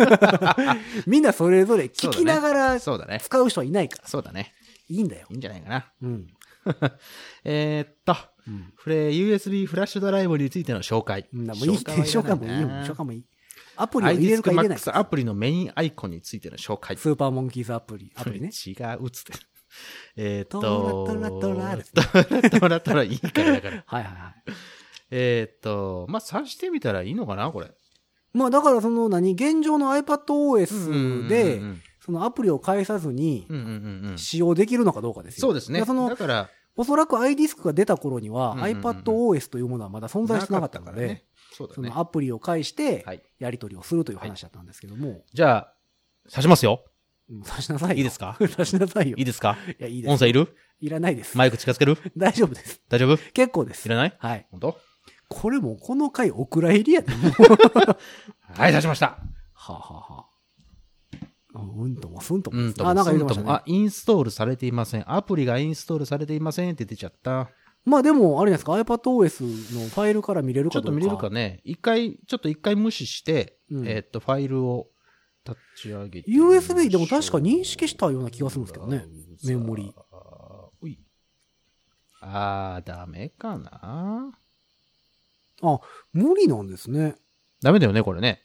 [1.07, 3.21] みんなそれぞれ聞きながらそうだね。
[3.23, 4.53] 使う人はいないから、そうだね。
[4.89, 5.35] いいんだよい。
[5.35, 5.93] いんじゃないかな。
[6.03, 6.27] うん。
[7.45, 8.21] えーっと、うん。
[8.75, 11.27] フレ USB フラッシュドライブについての紹介。
[11.33, 12.69] うんもういいって、紹介もいいよ。
[12.69, 13.25] 紹介もいい。
[13.77, 14.85] アプリを入れるか入れないか。
[14.85, 16.97] クスアプリのメインアイコンについての紹介。
[16.97, 18.49] スーパーモンキーズアプリ、アプリね。
[18.49, 19.33] 違うっつって。
[20.17, 23.85] えーっと、トラトラトラですトラトラトラいいからだから。
[23.87, 24.35] はいはいはい。
[25.11, 27.71] えーっと、まあ、挿してみたらいいのかなこれ。
[28.33, 34.19] まあだからその何、現状の iPadOS でう、んそのアプリを返さずにうんうんうんうん。
[34.19, 35.41] 使用できるのかどうかですよ。
[35.43, 35.81] そうですね。
[35.81, 41.25] でそのだから、おそらく iDisk が出た頃にはうんうんうん iPadOS というものはまだ存在してなかったので、ね。
[41.53, 41.99] そねその。
[41.99, 43.23] アプリを介してはい。
[43.39, 45.75] やり取りをするという話だったんですけども、じゃあ、
[46.29, 46.85] 挿しますよ。
[47.31, 47.97] うん差しなさいよ。
[47.97, 48.37] いいですか？
[48.57, 49.17] 差しなさいよ。
[49.17, 49.57] いいですか？
[49.79, 50.11] いや、いいです。
[50.13, 50.57] 音声いる？
[50.81, 51.37] いらないです。
[51.37, 51.99] マイク近づける？
[52.17, 52.81] 大丈夫です。
[52.89, 53.19] 大丈夫？
[53.33, 53.85] 結構です。
[53.87, 54.17] いらない？
[54.19, 54.47] はい。
[54.51, 54.79] 本当？
[55.29, 57.33] これもうこの回お蔵入りやで、もう。
[58.59, 59.07] はい、出しました。
[59.53, 60.27] はあ、はあはあ、
[61.55, 62.59] うんともすんとも。
[62.59, 63.63] うんとも、あ、なんか言ってましたねあ、。
[63.67, 65.13] インストールされていません。
[65.13, 67.51] アプリがインストールされていませんって出ちゃった。
[67.85, 70.75] まあでも、あれですか、iPadOS のファイルから見れるか。
[70.75, 71.61] ちょっと見れるかね。
[71.65, 74.89] 一回、ちょっと一回無視して、うんえーっと、ファイルを
[75.47, 76.31] 立ち上げて。
[76.31, 79.07] USB でも確か認識したような気がするんですけどね。
[79.45, 79.95] メモリ。
[82.23, 84.31] あー、ダメかな
[86.13, 87.17] 無理なんですね。
[87.63, 88.43] ダメだよね、これね。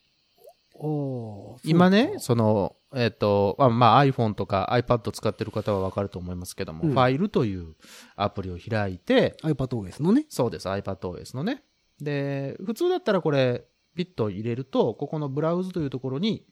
[1.64, 7.76] 今ね、その、えっ、と、まあ、まあ iPhone とか iPad 使ってる方はわかると思いますけども、うんファイルという
[8.16, 10.26] アプリを開いて、iPadOS のね。
[10.30, 11.64] そうです、iPadOS のね。
[12.02, 16.46] で、普通だったらこれ、ピッと入れると、ここのブラウズというところに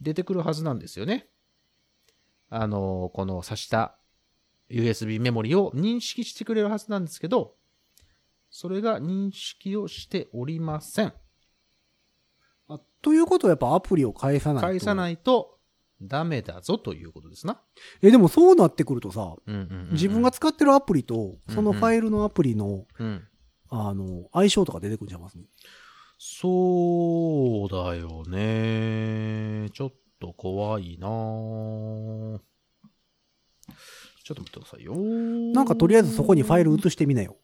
[0.00, 1.28] 出てくるはずなんですよね。
[2.48, 3.96] あの、この挿した
[4.68, 7.54] USB メモリを認識してくれるはずなんですけど、
[8.50, 11.14] それが認識をしておりません。
[13.02, 14.68] あということはやっぱアプリを返さないと。。
[14.68, 15.58] 返さないいと
[16.00, 17.60] ダメだぞということですな。
[18.00, 23.24] え、でもそうなってくるとさ、うんうんうんうん自分が使ってるアプリと、うんそのファイルのアプリの、うん。
[23.68, 25.38] あの、相性とか出てくるんちゃいます？
[26.18, 29.68] そうだよね。
[29.72, 32.38] ちょっと怖いなぁ
[34.22, 34.94] ちょっと待ってくださいよ。
[34.94, 37.36] なんかとりあえずそこにファイル移してみなよ。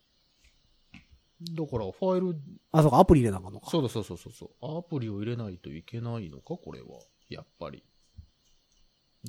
[1.40, 2.40] だからファイル、
[2.72, 3.70] あ、そうか、アプリ入れなあかんのか。
[3.70, 4.78] そうだそうそうそうそう。
[4.78, 6.86] アプリを入れないといけないのかこれは。
[7.28, 7.84] やっぱり。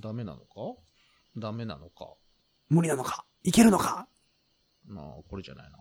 [0.01, 0.81] ダメなのか？
[1.37, 2.15] ダメなのか？
[2.69, 3.25] 無理なのか？
[3.43, 4.07] いけるのか？
[4.85, 5.77] まあ、これじゃないな。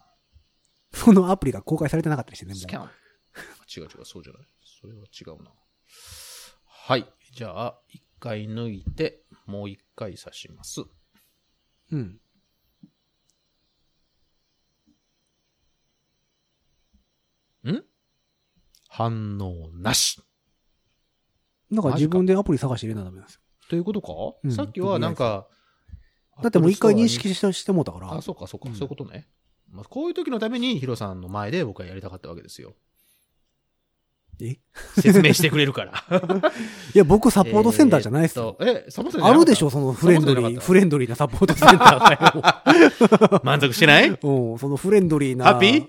[0.93, 2.55] そのアプリが公開されてなかったりしてね。
[2.55, 2.91] スキャン。
[3.77, 4.43] 違う違う、そうじゃない。
[4.81, 5.51] それは違うな。
[6.67, 7.07] はい。
[7.33, 10.83] じゃあ、一回抜いて、もう一回刺します。
[11.93, 12.21] うん。
[17.73, 17.85] ん？
[18.89, 20.21] 反応なし。
[21.73, 23.41] だから自分でアプリ探して入れなダメなんですよ。
[23.69, 25.47] ということか、うんさっきはなんか、
[26.43, 28.13] だってもう一回認識してしてもうたから。
[28.15, 29.29] あ、そうか、そうか、うんそういうことね。
[29.71, 32.75] まあ、こういう時のためにヒロさんの前で僕はやりたかったわけですよ。
[34.41, 34.57] え？
[35.01, 36.05] 説明してくれるから。
[36.95, 38.57] いや、僕サポートセンターじゃないですよ。
[38.61, 44.07] えーっとえ、サポートセンターじゃなかったあるでしょ、そのフレンドリー、フレンドリーなサポートセンターが 満足してない？
[44.09, 44.19] よ。
[44.23, 45.45] うん、そのフレンドリーな。
[45.45, 45.87] ハッピー？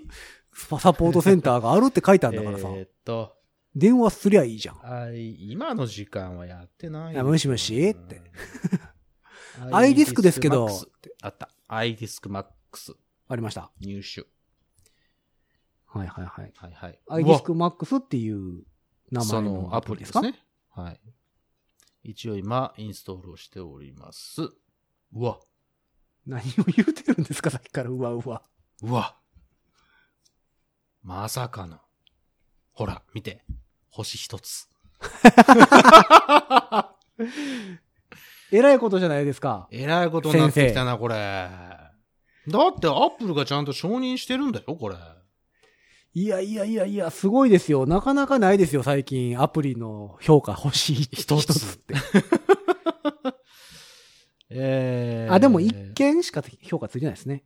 [0.78, 2.68] サポートセンターがあるって書いてあるんだからさ。
[2.70, 3.36] えーっと、
[3.74, 4.78] 電話すりゃいいじゃん。
[4.84, 8.22] あい今の時間はやってないいやもしもしって
[9.62, 9.70] うん。
[9.74, 10.86] iDisk ですけど iDisk Max
[11.22, 11.50] あった。
[11.68, 12.94] iDisk Max
[13.28, 13.70] ありました。
[13.80, 14.26] 入手。
[15.86, 16.52] はいはいはい。
[16.56, 16.98] はいはい。
[17.24, 18.62] iDisk Max っていう
[19.10, 20.34] 名そ前ののアアプリですすかね。
[20.70, 21.00] はい。
[22.02, 24.42] 一応今、インストールをしております。
[24.42, 25.38] うわ。
[26.26, 26.44] 何を
[26.74, 28.42] 言うてるんですか、さっきからうわうわ。
[28.82, 29.19] うわ。
[31.02, 31.78] まさかの。
[32.72, 33.42] ほら、見て。
[33.90, 34.68] 星一つ。
[38.52, 39.68] えらいことじゃないですか。
[39.70, 41.14] えらいことになってきたな、これ。
[41.14, 41.92] だ
[42.48, 44.96] って、アップルがちゃんと承認してるんだよ、これ。
[46.12, 47.86] いやいやいやいや、すごいですよ。
[47.86, 49.40] なかなかないですよ、最近。
[49.40, 51.94] アプリの評価欲しい一つって。
[54.50, 57.44] えー、あ、でも一件しか評価ついてないですね。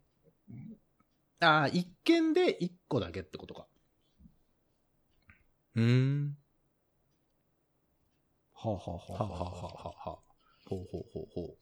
[1.44, 3.66] あ、一件で一個だけってことか。
[5.76, 6.36] うーん。
[8.54, 10.18] はあ、はあはははははは。
[10.66, 11.56] ほうほうほうほう。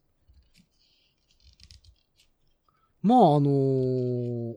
[3.03, 4.57] まあ、あのー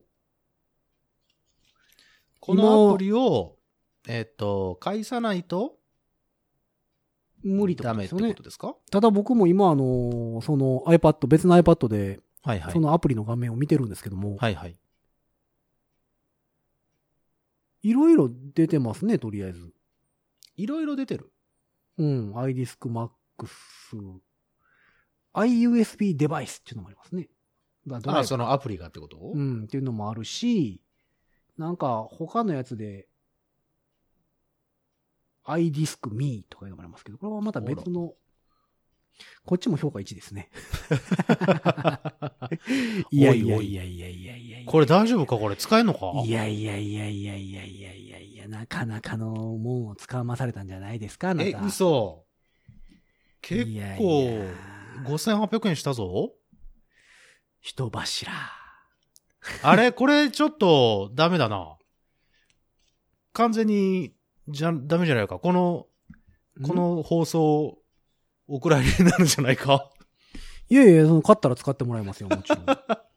[2.39, 3.57] このアプリを、
[4.07, 5.79] えっ、と、返さないと
[7.43, 8.75] 無理ってこダメってことですよね。
[8.91, 12.73] ただ僕も今、あのーその iPad、別の iPad で、はいはい。
[12.73, 14.77] そのアプリの画面を見てるんですけども、はいはい。
[17.85, 19.71] いろいろ出てますね、とりあえず。
[20.57, 21.31] いろいろ出てる。
[21.99, 23.11] うん、iDisk Max、
[25.35, 27.29] iUSB デバイスっていうのもありますね。
[27.85, 29.17] だあ、ブそのアプリがってこと？
[29.19, 30.81] うん、っていうのもあるし、
[31.59, 33.07] なんか他のやつで、
[35.45, 38.15] iDisk Me とかいうのもありますけど、これはまた別の、
[39.45, 40.49] こっちも評価1ですね。
[43.11, 44.24] いやいやいやいやいやいやいや。
[44.65, 45.37] これ大丈夫か？
[45.37, 46.11] これ使えんのか？
[46.25, 51.49] いやいやいやいやいやいやいやいや、なかなかのもんを使わまされたんじゃないですか、あなた。
[51.49, 52.25] え、嘘。
[53.41, 54.45] 結いやい構や、
[55.07, 56.31] 5800円したぞ。
[57.61, 58.31] 人柱。
[59.61, 59.91] あれ？
[59.91, 61.77] これちょっとダメだな。
[63.33, 64.13] 完全に、
[64.47, 65.39] じゃ、ダメじゃないか。
[65.39, 65.87] この、
[66.65, 67.77] この放送、
[68.47, 69.89] お蔵入りになるんじゃないか？
[70.69, 72.65] いやいや、その買ったら使ってもらいますよ、もちろん。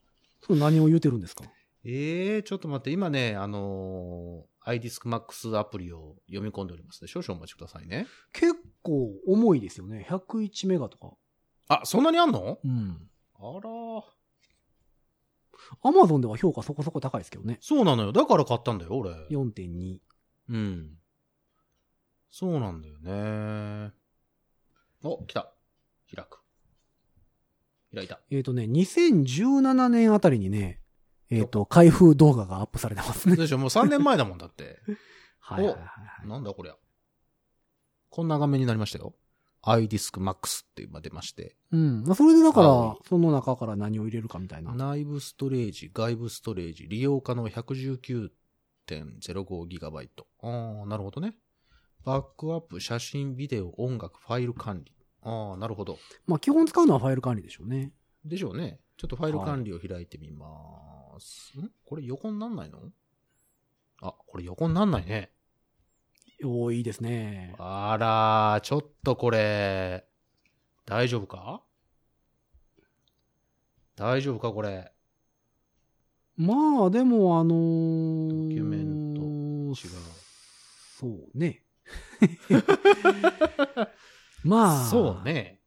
[0.55, 1.43] 何を言うてるんですか？
[1.85, 8.05] ええー、ちょっと待って、今ね、あのー、iDisk Max アプリを読み込んでおりますので、少々お待ちくださいね。
[8.33, 10.05] 結構重いですよね。
[10.09, 11.13] 101メガとか。
[11.69, 12.59] あ、そんなにあんの？
[12.63, 13.09] うん。
[13.35, 14.01] あらー
[15.83, 17.57] アマゾンでは評価そこそこ高いですけどね。
[17.61, 18.11] そうなのよ。
[18.11, 19.11] だから買ったんだよ、俺。
[19.29, 19.99] 4.2。
[20.49, 20.97] うん。
[22.31, 23.91] そうなんだよね。
[25.03, 25.53] お、来た。
[26.13, 26.41] 開く。
[27.93, 28.19] 開いた。
[28.29, 30.79] えっ、とね、2017年あたりにね、
[31.29, 33.35] えっ、と、開封動画がアップされてますね。
[33.35, 34.79] でしょ、もう3年前だもんだって。
[35.39, 35.89] はいはいはいは
[36.25, 36.27] い。
[36.27, 36.75] なんだこりゃ。
[38.09, 39.15] こんな画面になりましたよ。
[39.63, 41.55] iDisk Max って今出まして。
[41.71, 42.03] うん。
[42.03, 44.73] まあ、それでだから青、その中から何を入れるかみたいな。
[44.73, 50.09] 内部ストレージ、外部ストレージ、利用可能 119.05GB。
[50.41, 51.35] ああ、なるほどね。
[52.03, 54.93] バックアップ、写真、ビデオ、音楽、ファイル管理。
[55.21, 55.97] ああ、なるほど。
[56.25, 57.91] まあ、基本使うのはファイル管理でしょうね。
[58.25, 58.79] でしょうね。
[58.97, 60.45] ちょっとファイル管理を開いてみま
[61.19, 61.57] す。
[61.59, 61.69] ん？
[61.85, 62.79] これ横になんないの？
[64.01, 65.31] あ、これ横になんないね。
[66.43, 67.53] おーいいですね。
[67.57, 70.05] あらー、ちょっとこれ、
[70.85, 71.61] 大丈夫か？
[73.95, 74.93] 大丈夫かこれ？
[76.37, 79.75] まあ、でも、あのー、ドキュメント違う。
[80.97, 81.63] そうね。
[84.43, 85.25] まあ、そう。
[85.25, 85.59] ね。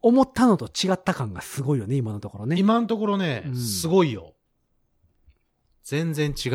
[0.00, 2.56] 思ったのと違った感がすごいよね、今のところね。
[2.58, 4.34] 今のところね、うんすごいよ。
[5.82, 6.52] 全然違う。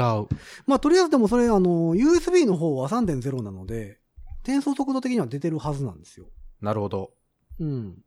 [0.67, 3.99] まあ、とりあえずでもそれ、あの、USB の方は3.0なので、
[4.43, 6.27] 転送速度的には出てるはずなんですよ。
[6.61, 7.11] なるほど。
[7.59, 7.97] うん。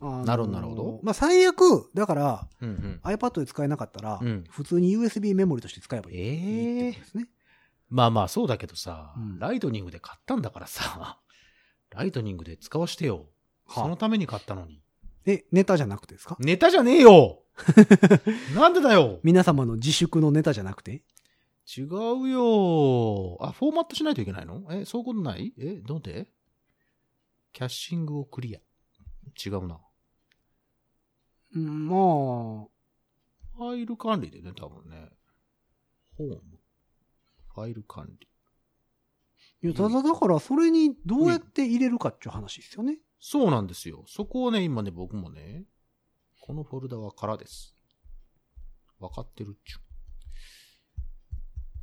[0.00, 3.00] あなるほどなるほどまあ、最悪、だから、うんうん。
[3.04, 6.16] iPad で使えなかったら、うん普通に USB メモリとして使えばいい。
[6.18, 7.28] ええいいってことですね。
[7.92, 11.20] まあまあそうだけどさ、うんライトニングで買ったんだからさ、
[11.90, 13.28] ライトニングで使わしてよ。
[13.66, 14.82] はあそのために買ったのに。
[15.26, 16.36] え、ネタじゃなくてですか？
[16.40, 17.42] ネタじゃねえよ
[18.56, 21.04] なんでだよ皆様の自粛のネタじゃなくて？
[21.76, 24.66] 違うよあ、フォーマットしないといけないの？
[24.72, 25.52] え、そういうことない？
[25.58, 26.28] え、どうで？
[27.52, 28.60] キャッシングをクリア。
[29.44, 29.78] 違うな。
[31.54, 31.98] うんまあ、
[33.58, 35.10] ファイル管理でね、多分ね。
[36.16, 36.58] ホーム。
[37.54, 38.28] ファイル管理。
[39.62, 42.98] いや、ただだから、それにどうやって入れるかっていう話ですよね。
[43.20, 44.04] そうなんですよ。
[44.08, 45.64] そこをね、今ね、僕もね、
[46.40, 47.76] このフォルダは空です。
[48.98, 49.80] わかってるっちゅう。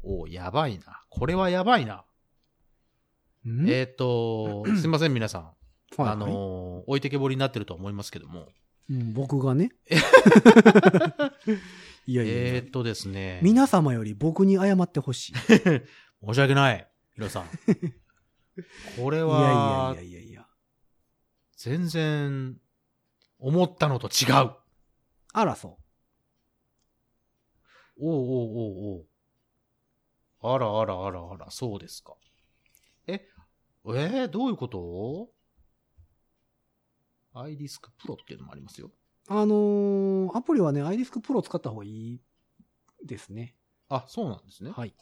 [0.02, 1.04] おうやばいな。
[1.10, 2.06] これはやばいな。
[3.46, 3.70] うん？
[3.70, 5.44] えっ、と、 すいません、皆さん。
[5.44, 8.48] はいはいあのー置いてけぼりになってると思いますけども。
[8.90, 9.72] うん僕がね。
[12.10, 13.40] いやいやいやえっ、とですね。
[13.44, 15.32] 皆様より僕に謝ってほしい。
[15.34, 15.36] い
[16.26, 16.92] 申し訳ない。
[17.14, 17.50] ヒロさん。
[18.98, 20.48] これやいはやい、やいやいや。
[21.56, 22.60] 全然、
[23.38, 24.56] 思ったのと違う。
[25.34, 25.78] あら、そ
[28.02, 29.08] おうおうおう
[30.42, 30.56] おう。
[30.56, 32.16] あらあらあらあら、そうですか。
[33.06, 33.14] え、
[33.86, 35.32] えー、どういうこと？
[37.40, 38.92] アイディスクプロっていうのもありますよ。
[39.30, 39.34] う。
[39.34, 42.22] あのーアプリはね、iDisk Pro 使った方がいい
[43.04, 43.56] ですね。
[43.90, 44.72] あ、そうなんですね。
[44.72, 44.94] はい。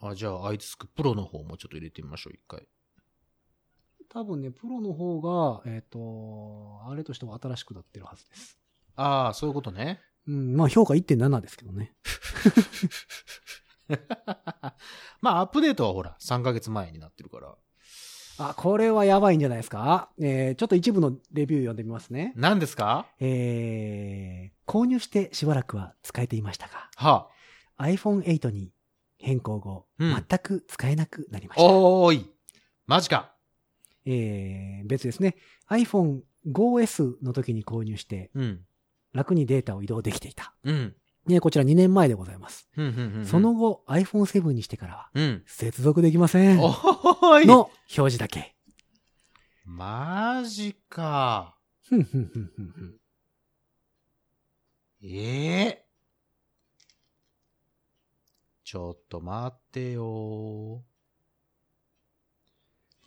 [0.00, 2.68] あ、じゃあ、アイディスクプロの方もちょっと入れてみましょう、一回。
[4.08, 8.58] 多分ね、プロの方が、えっ、と、あれとしても新しくなってるはずです。
[8.96, 10.00] ああ、そういうことね。
[10.26, 11.94] うん、まあ評価1.7ですけどね。
[15.20, 17.56] まあ、アップデートはほら、3ヶ月前になってるから。
[18.38, 20.10] あ、これはやばいんじゃないですか？
[20.20, 22.32] えー、ちょっと一部のレビュー読んでみますね。
[22.36, 23.06] 何ですか？
[23.20, 27.28] えー、購入してしばらくは使えていましたが、は
[27.78, 28.72] iPhone8 に
[29.18, 31.64] 変更後、うん全く使えなくなりました。
[31.64, 32.30] おーい。
[32.86, 33.32] マジか。
[34.06, 35.36] えー、別ですね。
[35.68, 36.20] iPhone
[36.50, 38.60] 5S の時に購入して、うん。
[39.12, 40.54] 楽にデータを移動できていた。
[40.64, 40.94] うん。
[41.28, 42.68] ね、こちら2年前でございます。
[43.24, 45.42] その、後 iPhone7 にしてからは、うん。
[45.46, 46.60] 接続できません。
[46.60, 47.46] おーい。
[47.46, 48.54] の表示だけ。
[49.64, 51.56] マジか。
[55.00, 55.84] ええ
[58.64, 60.82] ちょっと待ってよ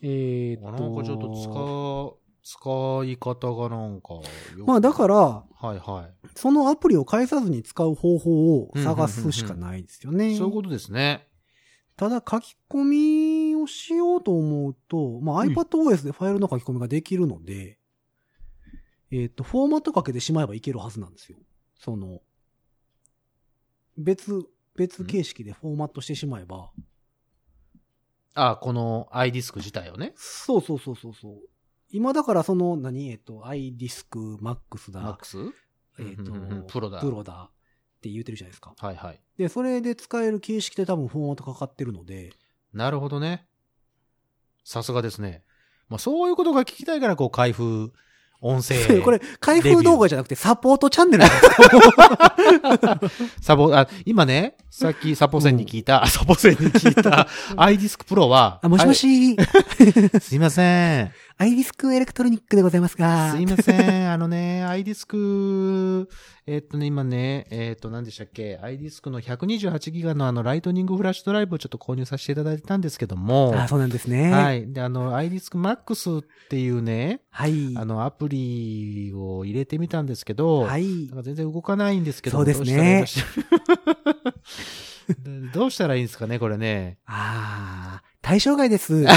[0.00, 0.70] えー、っと。
[0.72, 4.14] なんかちょっと使、使い方がなんか
[4.66, 6.28] まあだから、はいはい。
[6.34, 10.36] そのアプリを返さずに使う方法を探すしかないですよね。
[10.36, 11.28] そういうことですね。
[11.96, 17.78] ただ書き込みをしようと思うと、まあ、うん iPadOS でファイルの書き込みができるので、
[19.12, 21.38] えっ、と、フォーマットかけてしまえばいけるはずなんですよ。
[21.76, 22.22] その、
[23.98, 26.70] 別、別形式でフォーマットしてしまえば、
[28.34, 30.14] あ、この iDisk 自体をね。
[30.16, 31.34] そうそうそうそうそう。
[31.92, 35.52] 今だからその、何、えっ、と、iDisk Max だ、Max?
[35.98, 36.32] えっ、と
[36.66, 38.74] プロだプロだって言ってるじゃないですか。
[38.78, 39.20] はいはい。
[39.36, 42.32] で、それで使える形式で多分フォーマットかかってるので、
[42.72, 43.46] なるほどね。
[44.64, 45.44] さすがですね。
[45.88, 47.92] まあそういうことが聞きたいから、こう、開封、
[48.42, 49.00] 音声。
[49.02, 51.24] これ、開封動画じゃなくてサポートチャンネル
[53.40, 59.46] サボ、あ、今ね、さっきサポセンに聞いた、あサポセンに聞いた、 iDisk Pro は、あ、もしもし、はい
[60.20, 61.12] すいません。
[61.42, 63.32] アイディスクエレクトロニックでございますが。
[63.32, 63.72] すいませ
[64.04, 64.12] ん。
[64.12, 66.06] あのね、iDisk、
[66.46, 74.30] えっとね、今ね、えっと、何でしたっけ ?iDisk の128ギガのあの、ライトニングフラッシュドライブをちょっと購入させていただいたんですけども、あ、そうなんですね。。
[74.30, 74.72] はいい。
[74.72, 77.74] で、あの、iDisk Max っていうね、はい。
[77.76, 81.16] あの、アプリを入れてみたんですけど、はいなん。
[81.16, 83.04] か全然動かないんですけど、そうですね
[85.52, 86.98] どうしたらいいんですかね、これね。
[87.04, 89.04] あー、対象外です。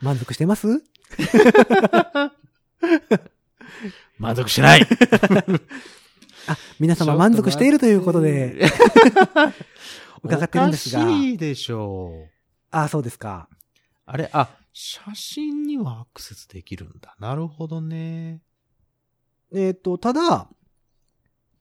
[0.00, 0.80] 満足してます？
[4.18, 4.86] 満足しない
[6.48, 8.68] あ、皆様満足しているということで、
[10.22, 12.30] 伺ってるんですがおかしいでしょう。
[12.70, 13.48] あ、そうですか。
[14.06, 17.14] あれ、あ、写真にはアクセスできるんだ。
[17.18, 18.40] なるほどね。
[19.52, 20.48] えっ、と、ただ、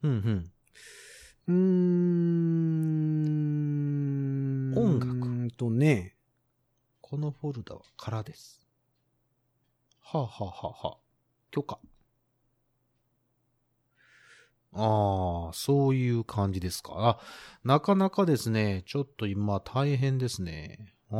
[0.03, 0.51] うんうん。
[1.47, 1.53] うー
[4.73, 4.77] ん。
[4.77, 6.15] 音楽とね、
[7.01, 8.66] このフォルダは空です。
[10.09, 10.97] はあ、はあはあはあ、
[11.51, 11.79] 許可。
[14.71, 16.93] ああ、そういう感じですか。
[16.95, 17.19] あ、
[17.65, 20.95] なかなかですね、ちょっと今大変ですね。
[21.11, 21.19] ああ、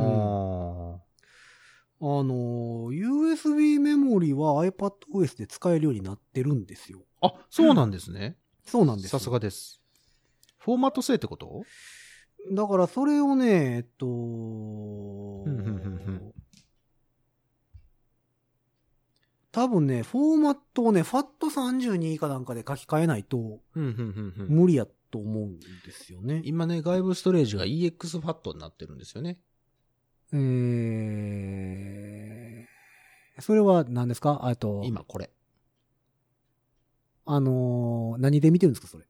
[2.00, 7.02] の、USB メモリは iPadOS で使えるようになってるんですよ。
[7.20, 8.38] あ、そうなんですね。
[8.64, 9.10] そうなんです。
[9.10, 9.82] さすがです。
[10.60, 11.62] フォーマット制ってこと？
[12.52, 16.32] だからそれをね、えっと、んうんうんうん
[19.58, 23.60] 多分ね、フォーマットをね、FAT32 かなんかで書き換えないと。
[24.48, 26.42] 無理やと思うんですよね。
[26.44, 29.40] 今ね、外部ストレージが EXFAT になってるんですよね。
[31.00, 34.40] えー、それは何ですか？
[34.46, 35.30] あと、今これ。
[37.26, 39.04] あのー何で見てるんですかそれ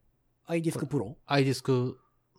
[0.48, 1.14] ？iDisk Pro?
[1.28, 1.94] iDisk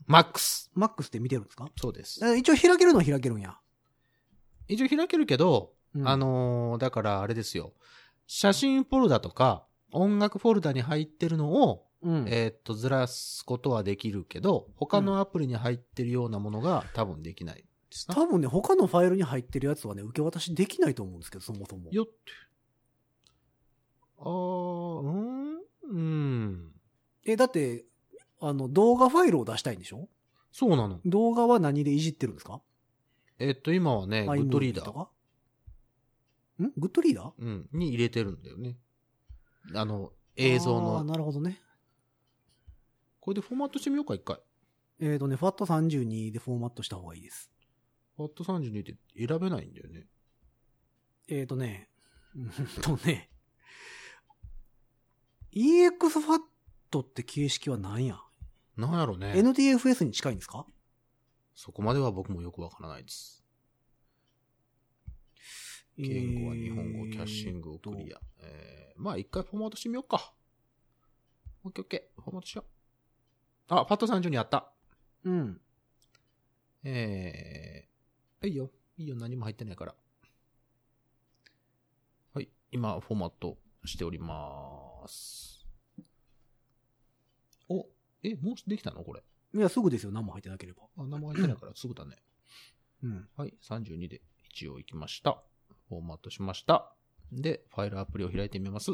[0.07, 0.69] Max。
[0.75, 1.69] Max で見てるんですか？
[1.79, 2.25] そうです。
[2.25, 3.57] え一応開けるのは開けるんや。
[4.67, 7.73] 一応開けるけど、うんあのーだからあれですよ。
[8.27, 12.25] 写真フォルダとか、音楽フォルダに入ってるのを、うん。
[12.27, 18.15] えーっと、ずらすことはできるけど、他のアプリに入ってるようなものが多分できないですな。
[18.15, 21.89] 多分ね、他のファイルに入ってるやつはね、受け渡しできないと思うんですけど、そもそも。
[21.91, 22.13] よって。
[24.19, 25.59] あー、うーん
[25.91, 26.71] うん。
[27.25, 27.85] え、だって、
[28.39, 30.07] あの、動画ファイルを出したいんでしょ？
[30.51, 31.01] そうなの。
[31.05, 32.61] 動画は何でいじってるんですか？
[33.39, 35.07] えーっと、今はね、グッドリーダー。
[36.63, 36.73] かん？
[36.77, 37.33] グッドリーダー？
[37.37, 37.69] うん。
[37.73, 38.77] に入れてるんだよね。
[39.73, 41.03] あの、映像あーの。
[41.03, 41.59] なるほどね。
[43.19, 44.39] これでフォーマットしてみようか、一回。
[44.99, 47.49] えっ、とね、FAT32 でフォーマットした方がいいです。
[48.17, 50.07] ファット32って選べないんだよね。
[51.27, 51.89] えっ、とね、
[52.35, 52.49] うん
[52.81, 53.29] とね、
[55.53, 58.19] EXFAT って形式は何や、
[58.75, 59.33] なんやろね。
[59.35, 60.65] ?NTFS に近いんですか？
[61.53, 63.38] そこまでは僕もよくわからないです。
[66.01, 68.17] 言語は日本語、キャッシングをクリア。
[68.17, 68.21] ア。
[68.39, 70.33] えー、まあ一回フォーマットしてみようか。
[71.65, 72.21] オッケーオッケー。
[72.21, 72.65] フォーマットしよう。
[73.73, 74.71] あ、ファット32あった。
[75.25, 75.61] うん。
[76.85, 78.71] えー、いいよ。
[78.97, 79.15] いいよ。
[79.17, 79.95] 何も入ってないから。
[82.33, 82.49] はい。
[82.71, 85.67] 今、フォーマットしております。
[87.67, 87.85] お、
[88.23, 89.03] え、もうできたの？
[89.03, 89.21] これ。
[89.53, 90.11] いや、すぐですよ。
[90.11, 90.83] 何も入ってなければ。
[90.97, 92.15] あ、何も入ってないからすぐだね。
[93.03, 93.29] うん。
[93.35, 93.53] はい。
[93.61, 95.43] 32で一応行きました。
[95.89, 96.93] フォーマットしました。
[97.31, 98.91] で、ファイルアプリを開いてみます。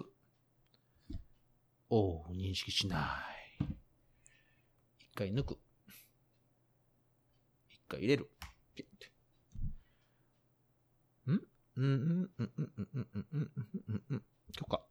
[1.90, 3.22] おー、認識しな
[3.62, 3.66] い。
[5.00, 5.60] 一回抜く。
[7.70, 8.30] 一回入れる。
[8.74, 9.12] ピッて。
[11.32, 11.34] ん？
[11.34, 11.42] うん？
[11.76, 12.32] うん？
[12.38, 12.52] うん？
[12.58, 12.70] うん？
[12.78, 12.88] うん？
[12.94, 13.08] うん？
[13.14, 13.30] うん？
[13.32, 13.52] うん？
[13.88, 14.04] うん？
[14.10, 14.24] うん？
[14.54, 14.82] 許可。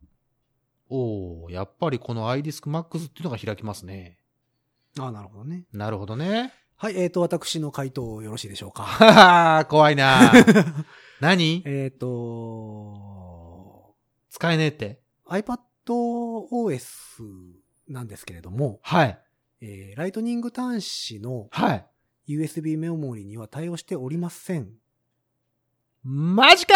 [0.88, 4.18] おー、やっぱりこの iDisk Max っていうのが開きますね。
[4.98, 5.64] ああ、なるほどね。
[5.72, 6.52] なるほどね。
[6.84, 9.64] はい、えっ、と、私の回答よろしいでしょうか？
[9.70, 10.30] 怖いな
[11.18, 11.62] 何？
[11.64, 13.94] えっと、
[14.28, 15.00] 使えねえって。
[15.26, 16.82] iPadOS
[17.88, 19.18] なんですけれども、はい。
[19.62, 21.86] えーライトニング端子のはい。
[22.28, 24.68] USB メモリには対応しておりません。
[26.02, 26.74] マジか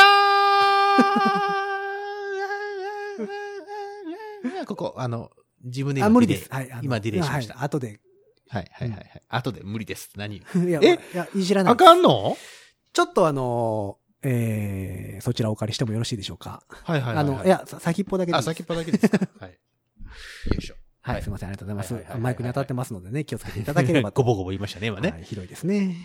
[4.62, 5.30] ー ここ、あの、
[5.62, 6.48] 自分で今あ、無理です。
[6.50, 6.70] はい。
[6.80, 8.00] 今ディレイしましたはい、後で。
[8.48, 9.22] はいはいはいはい。
[9.28, 10.10] 後で無理です。
[10.16, 10.36] 何？
[10.40, 10.40] い
[10.70, 10.94] や、え？
[10.94, 11.88] いや、いじらないあです。
[11.88, 12.36] かんの？
[12.92, 16.62] ちょっとあのーえーそちらお借りしてもよろしいでしょうか？
[16.68, 17.24] はいはいはい。
[17.24, 19.18] あの、い、や、さ先っぽだけでいいあ、です先っぽだけですか？
[19.40, 19.50] はい。
[19.50, 19.56] よ
[20.58, 20.74] いしょ。
[21.00, 22.22] はい、はいすみません、ありがとうございますはいはいはいはい。
[22.22, 24.22] マイクに当たってますのでね、気をつけていただければと。
[24.22, 25.10] ごぼごぼ言いましたね、今ね。
[25.10, 25.96] はい、広いですね。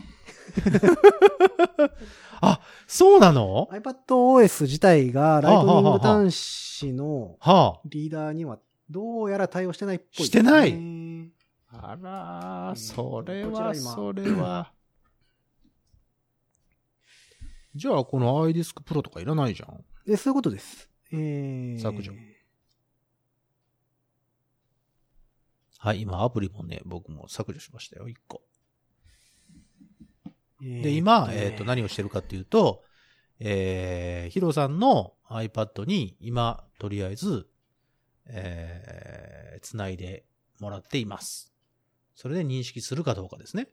[2.41, 10.73] あ、そうなの？iPadOS 自体がライトニング端子のはリーダーにはどうやら対応してないっぽいですね、してないい。
[11.73, 11.91] あ。
[11.91, 14.71] あらー、うんそれは、それは。
[17.75, 19.83] じゃあ、この iDisk Pro とかいらないじゃん。
[20.05, 20.89] で、そういうことです。
[21.11, 22.13] えー、削除
[25.79, 28.41] はい、今アプリもね、僕も削除しましたよ、一個。
[30.61, 32.83] で、今、えっ、と、何をしてるかっていうと、
[33.39, 37.47] えー、ヒロさんの iPad に今、とりあえず、
[38.27, 40.25] えー、つないで
[40.59, 41.52] もらっています。
[42.15, 43.69] それで認識するかどうかですね。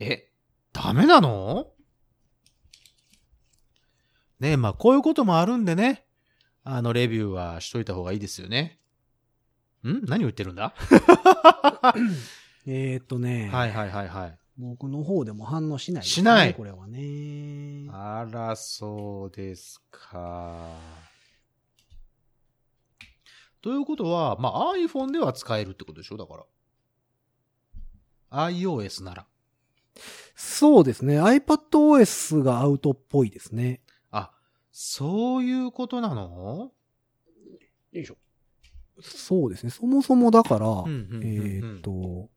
[0.00, 0.30] え、
[0.72, 1.72] ダメなの？
[4.40, 6.06] ねえ、まあ、こういうこともあるんでね、
[6.62, 8.78] あの、レビューはしといた方がいいですよね。
[9.84, 10.04] ん？
[10.06, 10.74] 何を言ってるんだ？
[12.66, 14.38] えーっとね、はいはいはいはい。
[14.58, 17.86] 僕の方でも反応しないね、しないこれはね。
[17.90, 20.76] あら、そうですか。
[23.62, 26.16] ということは、まあ、iPhone では使えるってことでしょ？
[26.16, 26.36] だか
[28.30, 28.48] ら。
[28.50, 29.26] iOS なら。
[30.36, 31.20] そうですね。
[31.20, 33.80] iPadOS がアウトっぽいですね。
[34.10, 34.30] あ、
[34.70, 36.70] そういうことなの？
[37.92, 38.16] よいしょ。
[39.00, 39.70] そうですね。
[39.70, 42.28] そもそもだから、えーっと、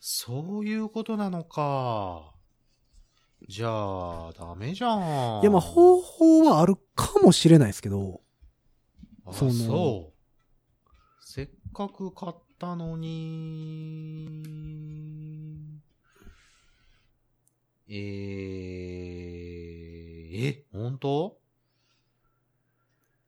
[0.00, 2.34] そういうことなのか。
[3.48, 4.94] じゃあ、ダメじゃ
[5.38, 5.40] ん。
[5.40, 8.29] いや、まあ、方法はあるかもしれないですけど、あ
[9.32, 10.14] そのそう。
[11.20, 14.40] せっかく買ったのに。
[17.88, 21.38] えー、え、本当？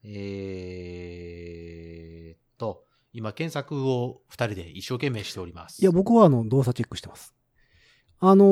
[0.04, 5.80] えーっと、今検索を二人で一生懸命しております。
[5.80, 7.34] いや、僕はあの、動作チェックしてます。
[8.18, 8.48] あのー、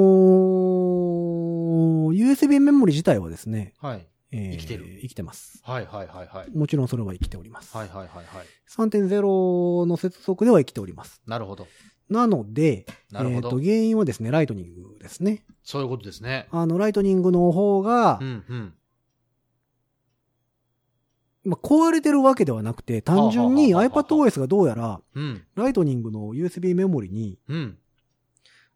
[2.12, 4.07] USB メモリ自体はですね、はい。
[4.33, 5.61] えー生きてる生きてます。
[5.64, 6.51] はいはいはいはい。
[6.57, 7.76] もちろんそれは生きております。
[7.76, 8.47] はいはいはいはい。
[8.68, 11.20] 3.0の接続では生きております。
[11.26, 11.66] なるほど。
[12.09, 15.45] なので、なるほどえーと、原因はですね、ライトニングですね。
[15.62, 16.49] そういうことですね。
[16.51, 18.74] あの、ライトニングの方が、うんうん。
[21.45, 25.45] まあ、壊れてるわけではなくて、単純に iPadOS がどうやら、うん。
[25.55, 27.78] ライトニングの USB メモリに、うん。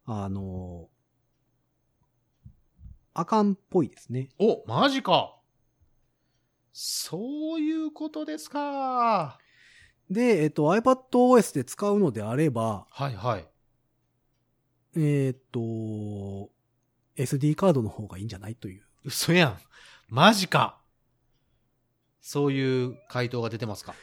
[0.06, 0.88] あの、
[3.14, 4.28] あかんっぽいですね。
[4.38, 5.36] お、マジか。
[6.76, 9.38] そういうことですか。
[10.10, 13.46] で、えっと、iPadOS で使うのであれば、はいはい。
[14.96, 16.50] えっと、
[17.16, 18.82] SD カードの方がいいんじゃないという。
[19.04, 19.58] 嘘やん。
[20.08, 20.80] マジか。
[22.20, 23.94] そういう回答が出てますか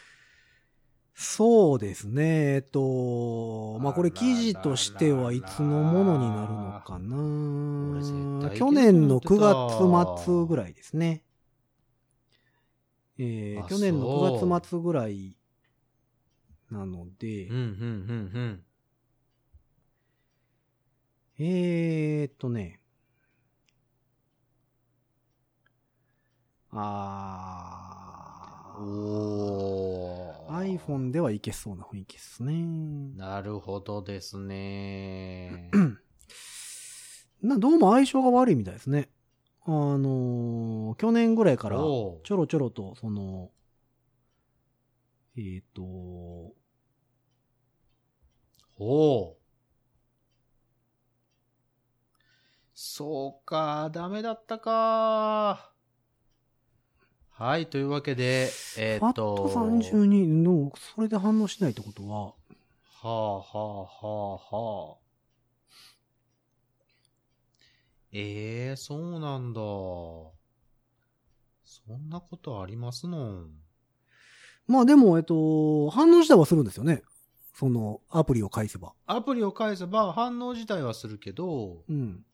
[1.14, 2.56] そうですね。
[2.56, 7.00] えっと、まあこれ記事としてはいつのものになるのか
[8.50, 8.56] な。
[8.56, 11.26] 去年の9月末ぐらいですね。
[13.24, 15.36] えーあ去年のそう9月末ぐらい
[16.72, 18.64] なので、うん、うん、
[21.40, 22.80] うん、えーっとね。
[26.72, 28.86] あうん。
[28.86, 28.90] ー。
[28.90, 30.78] おー。
[30.80, 32.54] iPhone ではいけそうな雰囲気ですね。
[33.16, 35.70] なるほどですね。
[37.42, 39.10] な、どうも相性が悪いみたいですね。
[39.64, 43.50] あのー去年ぐらいから、ちょろちょろと、その、
[45.38, 45.82] えっ、と、
[48.84, 49.36] おう
[52.74, 55.72] そうか、ダメだったか。
[57.30, 59.48] はい、というわけで、えーっと。
[59.48, 62.34] ファット32の、それで反応しないってことは、は
[63.04, 65.01] あ、はあ、はあ、はあ。
[68.14, 69.62] ええそうなんだ。
[71.64, 73.44] そんなことありますの？
[73.44, 73.52] ん。
[74.68, 77.04] まあでも、えっと、反応自体はするんですよね。
[77.54, 78.94] その、アプリを返せば。
[79.06, 82.26] アプリを返せば反応自体はするけど、うん。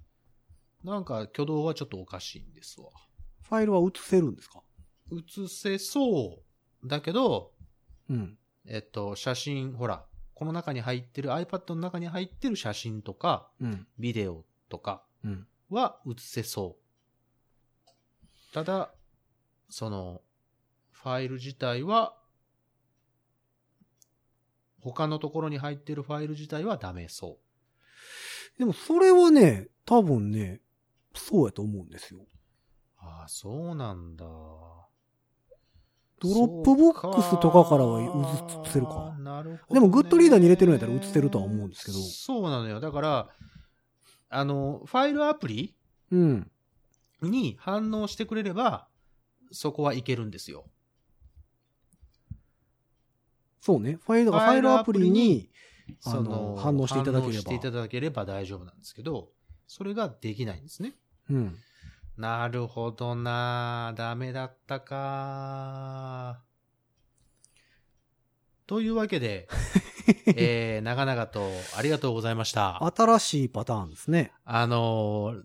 [0.84, 2.90] なんか挙動はちょっとおかしいんですわ。
[3.44, 4.62] ファイルは移せるんですか？
[5.12, 6.40] 映せそ
[6.84, 6.88] う。
[6.88, 7.52] だけど、
[8.10, 8.38] うん。
[8.66, 13.88] えっと、写真、ほら、この中に入ってる、iPad の中に入ってる写真とか、うん。
[13.98, 15.48] ビデオとかうん。
[15.70, 18.54] は映せそう。
[18.54, 18.94] ただ、
[19.70, 20.22] その、
[20.92, 22.18] ファイル自体は、
[24.80, 27.40] 他のところに入ってるファイル自体はダメそ
[28.58, 30.62] でも、それはね、多分ね、
[31.14, 32.22] そうやと思うんですよ。
[32.22, 32.26] う。
[32.98, 34.26] ああ、そうなんだ。
[36.20, 38.08] ドロップボックスとかからは移
[38.72, 42.80] せるかなるほどね、でもグッドリーダーに入れてるんやったら移せるとは思うんですけどそうなのよ。
[42.80, 43.30] だから、
[44.30, 45.76] あの、ファイルアプリ
[46.12, 46.52] うん。
[47.22, 48.88] に反応してくれれば、
[49.52, 50.66] そこはいけるんですよ。
[53.62, 53.98] そうね。
[54.06, 55.50] ファイル、ファイルアプリに、
[56.00, 59.30] その、反応していただければ反応していただければ大丈夫なんですけど、
[59.68, 60.96] それができないんですね。
[61.30, 61.58] うん。
[62.18, 66.42] なるほどなダメだったか
[68.68, 69.48] というわけで、
[70.36, 72.84] えー、長々とありがとうございました。
[72.96, 74.32] 新しいパターンですね。
[74.46, 75.44] あのー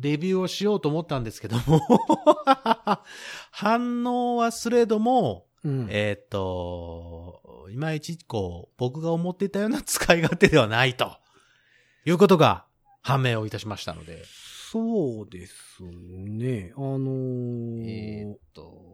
[0.00, 1.80] レビューをしようと思ったんですけども、
[3.50, 5.86] 反応はすれども、うん。
[5.90, 11.16] えーっと、いまいちこう、僕が思っていたような使い勝手ではないと、
[12.04, 12.64] いうことが
[13.02, 14.24] 判明をいたしましたので、
[14.70, 16.72] そうですね。
[16.76, 18.92] あのーえーっと、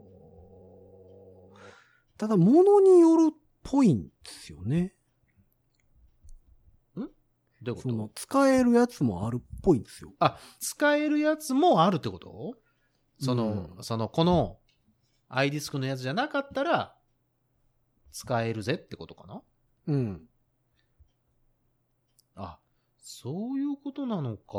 [2.17, 4.95] ただ、ものによるっぽいんですよね。
[7.61, 10.13] どういうこそのと、使えるやつもあるっぽいんですよ。
[10.21, 12.55] あ、使えるやつもあるってこと？
[13.21, 14.61] その、うんその、この、
[15.29, 16.97] iDisk のやつじゃなかったら、
[18.13, 19.43] 使えるぜってことかな？
[19.89, 20.23] うん。
[22.37, 22.61] あ、
[22.97, 24.57] そういうことなのか。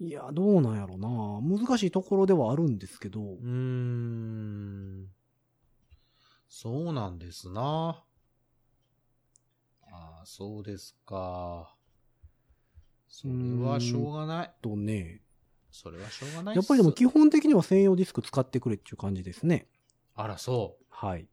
[0.00, 1.08] いや、どうなんやろな。
[1.42, 5.08] 難しいところではあるんですけどう、ーん。
[6.54, 8.04] そうなんですな。
[9.90, 11.74] ああ、そうですか。
[13.08, 13.32] それ
[13.66, 14.50] はしょうがない。
[14.60, 15.22] とね、
[15.70, 19.66] それはしょうがないやっぱりでも基本的には専用ディスク使ってくれっていう感じですね。
[20.14, 21.26] あら、そはい。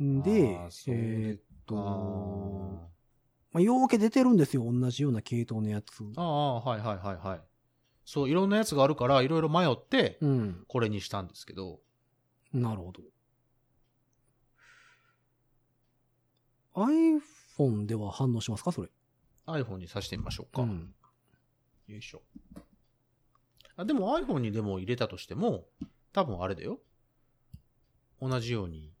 [0.00, 0.22] う。
[0.22, 0.56] でえ
[0.88, 2.88] でーっと、あ
[3.52, 4.64] まあ、ようけ出てるんですよ。
[4.68, 6.02] 同じような系統のやつ。
[6.16, 7.40] ああ、はいはいはいはい。
[8.04, 10.64] そう、いろんなやつがあるから、いろいろ迷って、うん。
[10.66, 11.78] これにしたんですけど。
[12.52, 13.13] なるほど。
[16.74, 18.72] iPhone では反応しますか？
[18.72, 18.90] それ。
[19.46, 20.62] iPhone に挿してみましょうか。
[20.62, 20.94] うん。
[21.86, 22.22] よいしょ。
[23.76, 25.66] あ、でも iPhone にでも入れたとしても、
[26.12, 26.80] 多分あれだよ。
[28.20, 28.92] 同じように、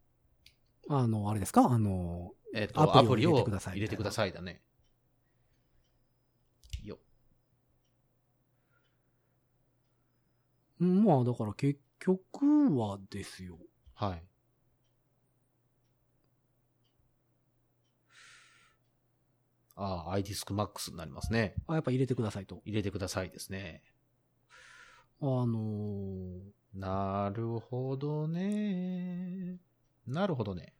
[0.88, 1.64] あの、あれですか？
[1.70, 4.62] あの、えっ、と、アアプリを入れてください入れてくださいだね。
[6.82, 6.98] よ。
[10.80, 13.58] うんまあだから結局はですよ。
[13.94, 14.22] はい。
[19.76, 21.54] ああ、iDisk Max になりますね。
[21.66, 22.62] あ、やっぱ入れてくださいと。
[22.64, 23.82] 入れてくださいですね。
[25.20, 26.40] あのー
[26.74, 29.58] なるほどね。
[30.08, 30.74] なるほどね。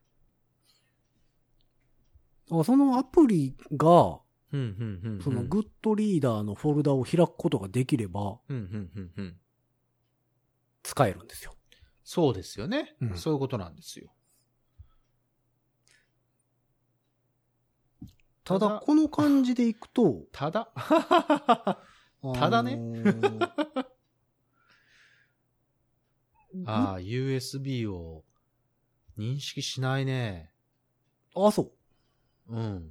[2.51, 4.19] あそのアプリが、
[4.53, 5.23] うん、うん、うん。
[5.23, 9.37] そのグッドリーダーのフォルダを開くことができれば、うん、うん、うん、うん。
[10.83, 11.55] 使えるんですよ。
[12.03, 14.13] そうですよね、うんそういうことなんですよ。
[18.45, 21.79] ただ、この感じでいくと、ただ、た
[22.35, 23.39] ただねね。
[26.67, 28.23] ああ、USB を
[29.19, 30.53] 認識しないね。
[31.35, 31.73] あ、そ
[32.49, 32.55] う。
[32.55, 32.91] うん。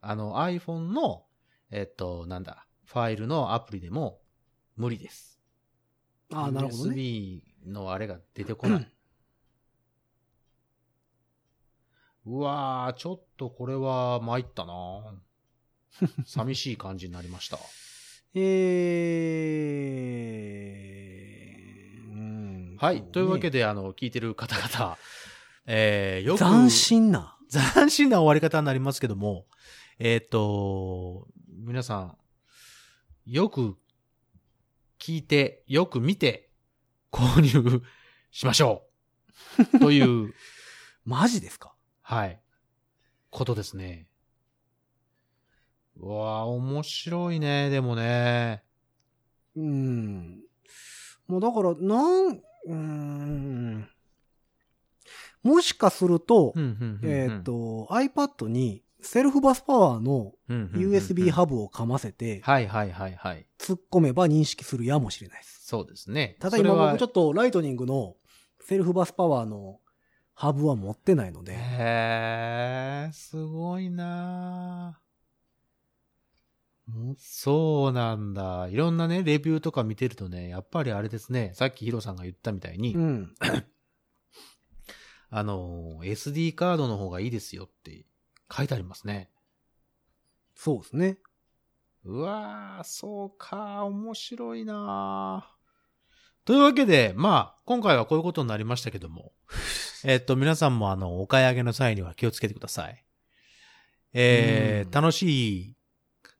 [0.00, 1.24] あの iPhone の、
[1.70, 4.20] えっと、なんだ、ファイルのアプリでも
[4.76, 5.40] 無理です。
[6.32, 6.96] あなるほどね。
[6.96, 8.92] USB のあれが出てこない。
[12.26, 15.14] うわー、ちょっとこれは参ったな
[16.26, 17.58] 寂しい感じになりました。
[18.34, 23.04] えー、うんはい。
[23.04, 24.98] というわけで、で、あの、聞いてる方々、
[25.66, 27.38] えー、よく、斬新な。
[27.74, 29.46] 斬新な終わり方になりますけども、
[30.00, 32.18] えっ、と、皆さん、
[33.24, 33.78] よく
[34.98, 36.50] 聞いて、よく見て、
[37.12, 37.82] 購入
[38.32, 38.88] しましょ
[39.72, 39.78] う。
[39.78, 40.34] という、
[41.04, 41.75] マジですか？
[42.08, 42.38] はい、
[43.30, 44.06] ことですね。
[45.96, 48.62] うわあ面白いね、でもね。
[49.56, 50.38] うん。
[51.26, 53.88] もうだから、なん、うーん。
[55.42, 56.54] もしかすると、
[57.02, 63.48] えっ、、と、iPad にセルフバスパワーの USB ハブをかませて、はいはいはいはい。
[63.58, 65.66] 突っ込めば認識するやもしれないです。
[65.66, 66.36] そうですね。
[66.38, 68.14] ただ今僕ちょっっとライトニングの
[68.60, 69.80] セルフバスパワーの
[70.38, 75.00] ハブは持ってないので、へえ、すごいな
[76.86, 78.68] もそうなんだ。
[78.68, 83.34] いろんなね、レビューとか見てるとね、やっぱりあれですね、さっきヒロさんが言ったみたいに、うん。
[85.30, 88.04] あの、SD カードの方がいいですよって
[88.54, 89.30] 書いてありますね。
[90.54, 91.18] そうですね。
[92.04, 95.55] うわー、そうか、面白いな
[96.46, 99.32] というわけで、まあ、今回はこういうことになりましたけども、
[100.04, 103.04] えっと、皆さんもあの、お買い上げの際には気をつけてください。
[104.12, 105.76] えー、うん楽しい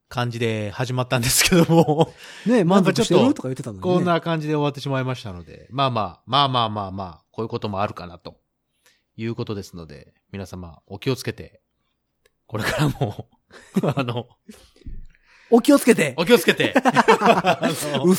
[0.09, 2.15] 感じで始まったんですけども、
[2.47, 3.83] ねなん満足してかちょっとるとか言ってたのに、ね。
[3.83, 8.39] こんな感じで終わってしまいましたので、まあまあ、まあまあまあまあ、こういうこともあるかなと
[9.17, 11.61] いうことですので、皆様お気をつけて、
[12.47, 13.29] これからも、
[13.97, 14.29] あの、
[15.51, 18.15] お気をつけてお気をつけて、あのう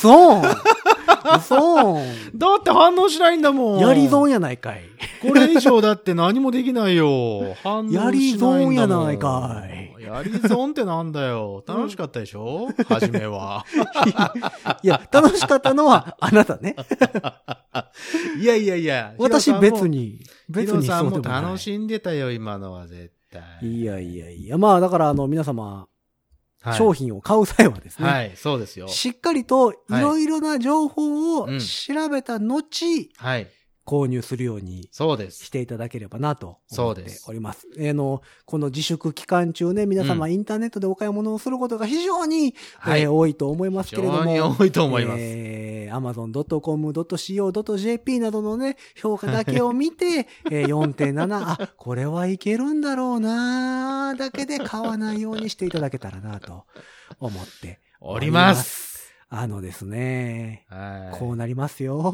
[1.41, 2.05] そんう
[2.35, 3.79] だって反応しないんだもん。
[3.79, 4.81] やり損やないかい。
[5.21, 7.55] これ以上だって何もできないよ。
[7.63, 8.03] 反応しないんだもん。
[8.05, 9.63] やり損やないか
[9.99, 11.63] いやり損ってなんだよ。
[11.67, 12.69] 楽しかったでしょ？
[12.87, 13.65] 初めは。
[14.83, 16.75] いや、楽しかったのはあなたね。
[18.39, 19.13] いやいやいや。
[19.17, 21.43] 私別に、別にヒロさんもそうでもない。
[21.43, 23.41] 楽しんでたよ、今のは絶対。
[23.61, 24.57] いやいやいや。
[24.57, 25.96] まあだからあの皆様、はい
[26.75, 28.87] 商品を買う際はですね、はい、そうですよ。
[28.87, 31.59] しっかりといろいろな情報をうん。
[31.59, 33.47] 調べた後、はい、
[33.87, 34.89] 購入するように
[35.31, 35.49] し。
[35.49, 37.65] ていただければなと思っております。
[37.77, 44.17] あの、この自粛期間中ね、皆様うんインターネットでお買い物をすることが非常に、はいえー多いと思いますけれども。
[44.19, 56.65] 非常に多いと思いますえー、amazon.com.co.jp などのね、評価だけを見て、 えー4.7、あ、これはいけるんだろうなだけで買わないようにしていただけたらなと
[57.19, 58.96] 思っております。
[59.29, 61.19] あのですね、はい。
[61.19, 62.13] こうなりますよ。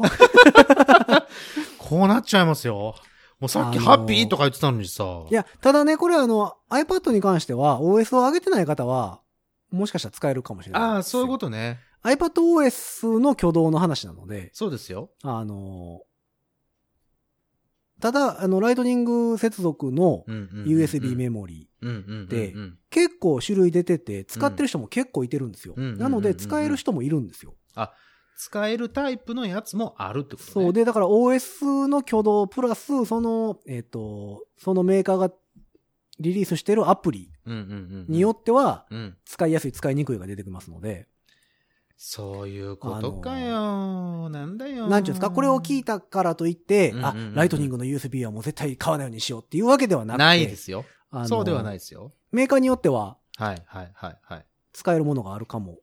[1.78, 2.96] こうなっちゃいますよ。
[3.38, 5.04] もうさっきあのーハッピーとか言ってたのにさ。
[5.30, 9.20] いや、ただね、これあの、iPad に関しては OS を上げてない方は、
[9.70, 10.82] もしかしたら使えるかもしれない。
[10.82, 11.78] ああ、そういうことね。
[12.02, 15.10] iPadOS の挙動の話なので、そうですよ。
[15.22, 16.02] あの、
[18.00, 25.74] ただ、あの、ライトニング接続の USB メモリうんうんうんでうん結構種類出てて、使ってる人も結構いてるんですよ。
[25.76, 27.54] なので、使える人もいるんですよ。
[28.36, 30.66] 使えるタイプのやつもあるってことね。
[30.66, 30.72] そう。
[30.72, 35.32] で、だから OS の挙動プラス、その、えっ、と、そのメーカーが
[36.18, 37.30] リリースしてるアプリ。
[37.46, 39.16] によっては、うん。
[39.24, 41.06] 使いやすい、使いにくいが出てきますので、
[41.96, 44.28] そういうことかよ。
[44.28, 44.88] なんだよ。
[44.88, 50.84] なんていうんですか、これを聞いたからといって、うんうんうんあ、ライトニングの USB はもう絶対買わないようにしようっていうわけではなくて、ないですよ。
[51.26, 52.12] そうではないですよ。
[52.32, 54.46] メーカーによってははいはいはいはい。
[54.72, 55.78] 使えるものがあるかも。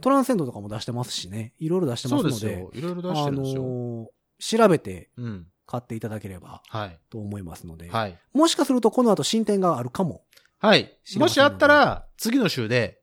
[0.00, 2.70] トランセンドとかも出してますしね、いろいろ出してまそうすので、ですよ。
[2.74, 3.62] いろいろ出してあるんですよ。
[3.62, 4.06] のー
[4.40, 5.46] 調べてうん。
[5.66, 6.98] 買っていただければはい。
[7.08, 8.18] と思いますので、はい。
[8.34, 10.22] もしかするとこの後進展があるかも。
[10.58, 10.96] はい。
[11.16, 13.00] もしあったら、次の週で、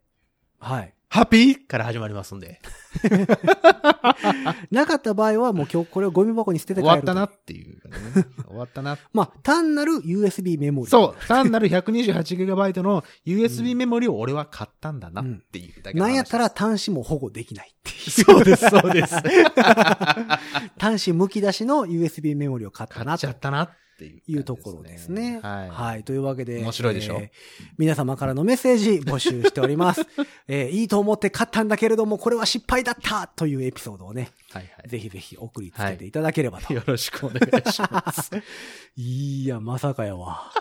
[0.60, 0.94] はい。
[1.14, 1.68] ハッピー？
[1.68, 2.62] から始まりますんで。
[4.72, 7.74] なかった場合はもう今日これをゴミ箱に捨てて終帰るとわったなっていう
[8.16, 8.26] ね。
[8.48, 8.98] 終わったな。
[9.12, 10.90] まあ、単なる USB メモリ。
[10.90, 11.28] そう。
[11.28, 18.10] 単なる 128GB の USB メモリを俺は買ったんだなっていうだけの話なんやったら端子も保護できないっていう。
[18.10, 19.16] そうです、そうです。
[20.80, 23.70] 端子剥き出しの USB メモリを買った買なとっちゃったなっ
[24.02, 25.40] ていう、いうところですね。
[25.44, 25.70] はい。
[25.70, 26.04] はい。
[26.04, 26.60] というわけで。
[26.62, 27.18] 面白いでしょ？
[27.22, 27.30] えー
[27.78, 30.02] 皆様からのメッセージ募集しております。
[30.48, 34.90] えーいいと思って買ったんだけれども、これは失敗だったというエピソードをね、はいはい。
[34.90, 36.74] ぜひぜひ送りつけていただければと。
[36.74, 38.32] よろしくお願いします。
[38.98, 40.52] いや、まさかやわ。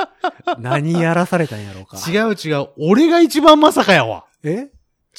[0.58, 1.96] 何やらされたんやろうか。
[1.98, 2.68] 違う違う。
[2.78, 4.26] 俺が一番まさかやわ。
[4.42, 4.68] え？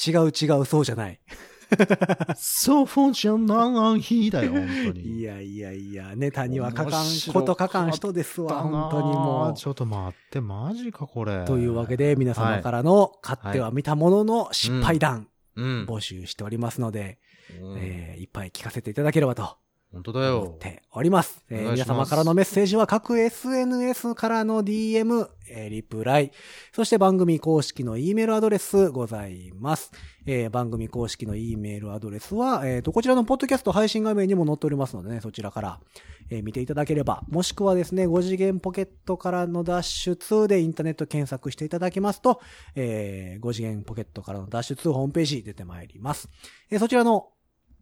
[0.06, 1.20] 違う違う、そうじゃない。
[2.36, 5.20] そうじゃない日だよ、本当に。
[5.20, 11.44] いやいやいや、ネタには書かんこと書かん人ですわ、本当にもうちょっと待って、マジか、これ。
[11.44, 17.18] というわけで、皆様からの買っては見たものの失敗談、募集しておりますので、
[17.60, 19.56] うんえいっぱい聞かせていただければと
[19.92, 20.58] 本当だ思よっ。
[20.58, 21.44] ております。
[21.50, 26.32] えー皆様からのメッセージは各 SNS からの DM、えーリプライ、
[26.72, 29.90] そして番組公式の E メールアドレスございます。
[30.24, 35.80] えー番組公式の E メールアドレスは、えーと、こちらのポッドキャスト配信画面にも載っておりますのでね、そちらから、
[36.30, 42.40] えー見ていただければ、もしくはですね、5次元ポケットからの脱出でインターネット検索していただきますと、
[42.74, 46.30] えー5次元ポケットからの脱出ホームページ出てまいります。
[46.70, 47.28] えーそちらの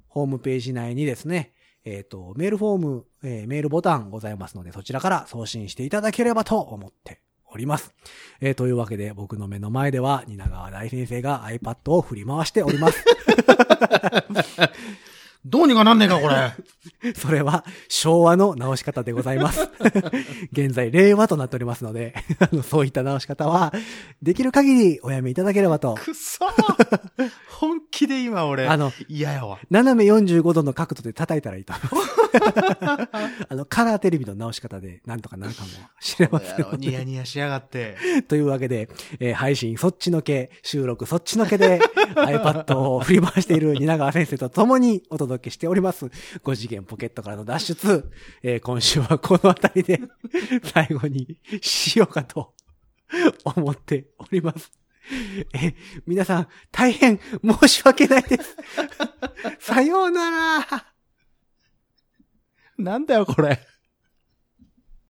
[0.09, 1.53] ホームページ内にですね、
[1.85, 7.95] えっ、と、メールフォーム、えーメールボタンございますので、そちらから送信していただければと思っております。
[8.41, 13.05] えーというわけで、僕の目の前では、蜷川大先生が iPad を振り回しております。
[15.45, 16.53] どうにかなんねえか、これ。
[17.17, 19.69] それは昭和の直し方でございます。
[20.53, 23.73] 現在、令和となっておりますので、 あのそういった直し方は、
[24.23, 25.95] できる限りおやめいただければと。
[25.95, 26.47] くそ
[27.49, 29.59] 本気で今俺、あの、嫌やわ。
[29.71, 33.09] 斜め45度の角度で叩いたらいいと思います。
[33.49, 35.69] あの、カラーテレビの直し方でなんとかなるかも
[36.01, 36.67] しれません。
[36.79, 37.97] ニヤニヤしやがって。
[38.29, 38.89] というわけで、
[39.19, 41.81] えー配信そっちのけ、収録そっちのけで
[42.15, 46.07] iPad を振り回している蜷川先生と共にお届けしております。
[46.07, 48.11] 5次元ポケットからの脱出。
[48.43, 50.01] えー今週はこのあたりで
[50.73, 52.55] 最後にしようかと
[53.45, 54.71] 思っております。
[55.55, 55.75] え、
[56.07, 57.19] 皆さん大変
[57.61, 58.57] 申し訳ないです。
[59.59, 60.87] さようなら。
[62.79, 63.61] なんだよ、これ。